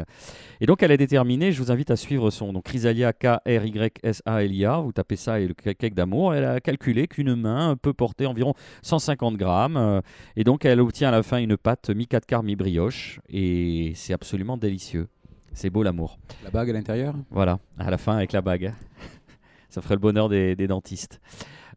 [0.60, 1.52] Et donc elle a déterminé.
[1.52, 4.66] Je vous invite à suivre son donc Chrysalia K R Y S A L I
[4.66, 4.78] A.
[4.78, 6.34] Vous tapez ça et le cake d'amour.
[6.34, 10.00] Elle a calculé qu'une main peut porter environ 150 grammes euh,
[10.36, 13.20] et donc, elle obtient à la fin une pâte mi-4 quarts, mi-brioche.
[13.28, 15.08] Et c'est absolument délicieux.
[15.52, 16.18] C'est beau l'amour.
[16.42, 17.14] La bague à l'intérieur?
[17.30, 18.74] Voilà, à la fin avec la bague.
[19.70, 21.20] Ça ferait le bonheur des, dentistes.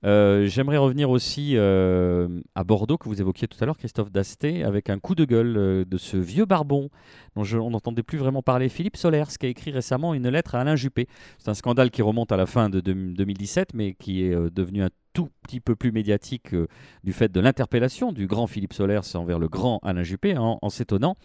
[0.05, 4.63] Euh, j'aimerais revenir aussi euh, à Bordeaux, que vous évoquiez tout à l'heure, Christophe Dasté,
[4.63, 6.89] avec un coup de gueule de ce vieux barbon
[7.35, 10.61] dont on n'entendait plus vraiment parler, Philippe Solers, qui a écrit récemment une lettre à
[10.61, 11.07] Alain Juppé.
[11.37, 14.89] C'est un scandale qui remonte à la fin de 2017, mais qui est devenu un
[15.17, 16.67] tout petit peu plus médiatique euh,
[17.03, 21.17] du fait de l'interpellation du grand Philippe Solers envers le grand Alain Juppé, en, s'étonnant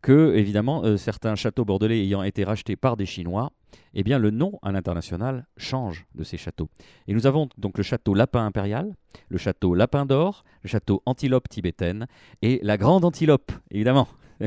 [0.00, 3.50] que, évidemment, euh, certains châteaux bordelais ayant été rachetés par des Chinois,
[3.94, 6.68] eh bien, le nom à l'international change de ces châteaux.
[7.08, 8.94] Et nous avons donc le château Lapin Impérial,
[9.28, 12.06] le château Lapin d'Or, le château Antilope tibétaine
[12.42, 14.08] et la Grande Antilope, évidemment.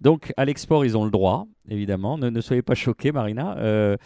[0.00, 2.18] donc, à l'export, ils ont le droit, évidemment.
[2.18, 3.56] Ne, soyez pas choqués, Marina.
[3.58, 3.96] Euh,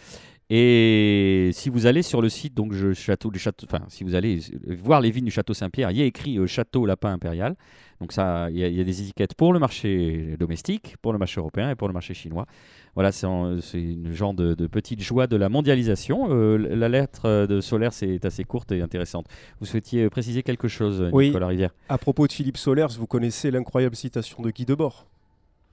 [0.53, 4.41] et si vous allez sur le site, donc je, château, château, enfin, si vous allez
[4.67, 7.55] voir les vignes du château Saint-Pierre, il y a écrit euh, Château Lapin Impérial.
[8.01, 11.69] Donc ça, il y, a, des étiquettes pour le marché domestique, pour le marché européen
[11.69, 12.47] et pour le marché chinois.
[12.95, 16.27] Voilà, c'est une genre de, petite joie de la mondialisation.
[16.31, 19.27] Euh, la lettre de Solaire, c'est assez courte et intéressante.
[19.61, 21.73] Vous souhaitiez préciser quelque chose, Nicolas Rivière?
[21.87, 25.07] À propos de Philippe Solers, vous connaissez l'incroyable citation de Guy Debord?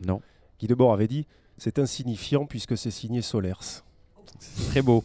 [0.07, 0.20] Non.
[0.61, 1.26] Guy Debord avait dit
[1.57, 3.83] C'est insignifiant puisque c'est signé Solers.
[4.70, 5.05] Très beau.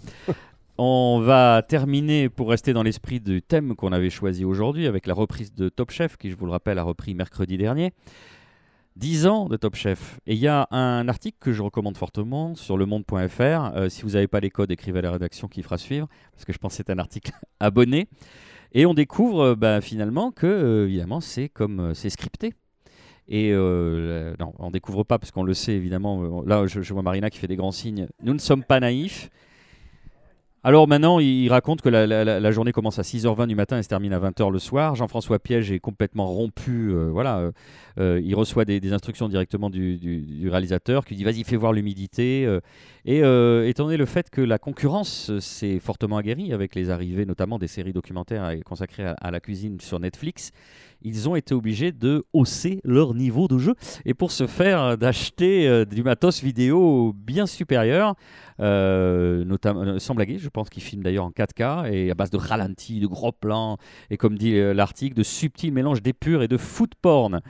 [0.77, 5.13] On va terminer pour rester dans l'esprit du thème qu'on avait choisi aujourd'hui avec la
[5.13, 7.93] reprise de Top Chef, qui je vous le rappelle a repris mercredi dernier.
[8.95, 10.19] 10 ans de Top Chef.
[10.27, 13.41] Et il y a un article que je recommande fortement sur lemonde.fr.
[13.41, 16.45] Euh, si vous n'avez pas les codes, écrivez à la rédaction qui fera suivre, parce
[16.45, 18.07] que je pense que c'est un article abonné.
[18.73, 22.53] Et on découvre euh, bah, finalement que, euh, évidemment, c'est comme c'est scripté.
[23.27, 26.41] Et euh, non, on découvre pas, parce qu'on le sait évidemment.
[26.41, 28.07] Euh, là, je, vois Marina qui fait des grands signes.
[28.21, 29.29] Nous ne sommes pas naïfs.
[30.65, 34.13] Alors maintenant, il raconte que la, journée commence à 6h20 du matin et se termine
[34.13, 34.95] à 20h le soir.
[34.95, 36.91] Jean-François Piège est complètement rompu.
[36.93, 37.51] Euh, voilà,
[37.97, 42.47] il reçoit des, instructions directement du, réalisateur qui dit vas-y, fais voir l'humidité.
[43.05, 43.17] et
[43.67, 47.67] étant donné le fait que la concurrence s'est fortement aguerrie avec les arrivées notamment des
[47.67, 50.51] séries documentaires consacrées à la cuisine sur Netflix,
[51.03, 54.95] ils ont été obligés de hausser leur niveau de jeu et pour ce faire euh,
[54.95, 58.15] d'acheter euh, du matos vidéo bien supérieur,
[58.59, 62.37] euh, notamment sans blaguer, je pense qu'ils filment d'ailleurs en 4K et à base de
[62.37, 63.77] ralenti, de gros plans
[64.09, 67.41] et comme dit l'article, de subtils mélanges d'épure et de foot porn.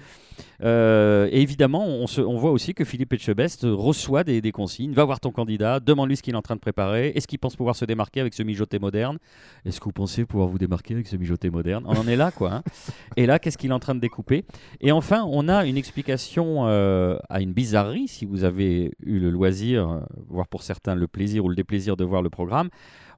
[0.63, 4.93] Euh, et évidemment, on, on, voit aussi que Philippe Etchebest reçoit des, consignes.
[4.93, 7.11] Va voir ton candidat, demande-lui ce qu'il est en train de préparer.
[7.15, 9.17] Est-ce qu'il pense pouvoir se démarquer avec ce mijoté moderne?
[9.65, 11.83] Est-ce que vous pensez pouvoir vous démarquer avec ce mijoté moderne?
[11.87, 12.53] On en est là, quoi.
[12.53, 12.63] Hein.
[13.17, 14.45] et là, qu'est-ce qu'il est en train de découper?
[14.81, 19.29] Et enfin, on a une explication euh, à une bizarrerie, si vous avez eu le
[19.29, 22.69] loisir, voire pour certains le plaisir ou le déplaisir de voir le programme.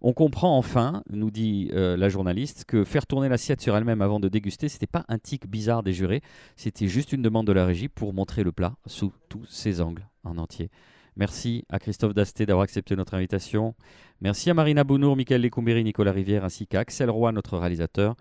[0.02, 4.20] On comprend enfin, nous dit euh, la journaliste, que faire tourner l'assiette sur elle-même avant
[4.20, 6.22] de déguster, c'était pas un tic bizarre des jurés,
[6.56, 10.08] c'était juste une demande de la régie pour montrer le plat sous tous ses angles
[10.24, 10.70] en entier.
[11.18, 13.74] Merci à Christophe Dasté d'avoir accepté notre invitation.
[14.20, 18.16] Merci à Marina Bounour, Michael Lécumbéry, Nicolas Rivière ainsi qu'à Axel Roy, notre réalisateur.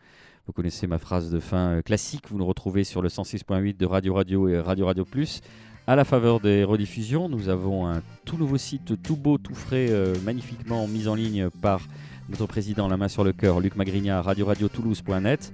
[0.47, 3.87] Vous connaissez ma phrase de fin euh, classique, vous nous retrouvez sur le 106.8 de
[3.87, 5.41] Radio Radio et Radio Radio Plus.
[5.87, 9.89] À la faveur des rediffusions, nous avons un tout nouveau site, tout beau, tout frais,
[9.91, 11.83] euh, magnifiquement mis en ligne par
[12.31, 15.53] notre président, la main sur le cœur, Luc Magrignard, radio radio toulouse.net.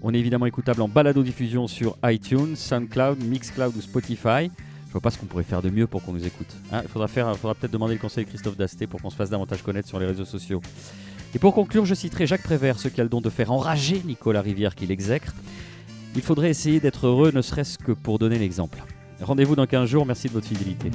[0.00, 4.52] On est évidemment écoutable en balado-diffusion sur iTunes, SoundCloud, Mixcloud ou Spotify.
[4.86, 6.54] Je vois pas ce qu'on pourrait faire de mieux pour qu'on nous écoute.
[6.70, 6.82] Hein.
[6.84, 9.64] Il faudra, faudra peut-être demander le conseil de Christophe Dasté pour qu'on se fasse davantage
[9.64, 10.62] connaître sur les réseaux sociaux.
[11.34, 14.00] Et pour conclure, je citerai Jacques Prévert, ce qui a le don de faire enrager
[14.04, 15.34] Nicolas Rivière qui l'exècre.
[16.14, 18.78] Il faudrait essayer d'être heureux, ne serait-ce que pour donner l'exemple.
[19.22, 20.06] Rendez-vous dans 15 jours.
[20.06, 20.90] Merci de votre fidélité.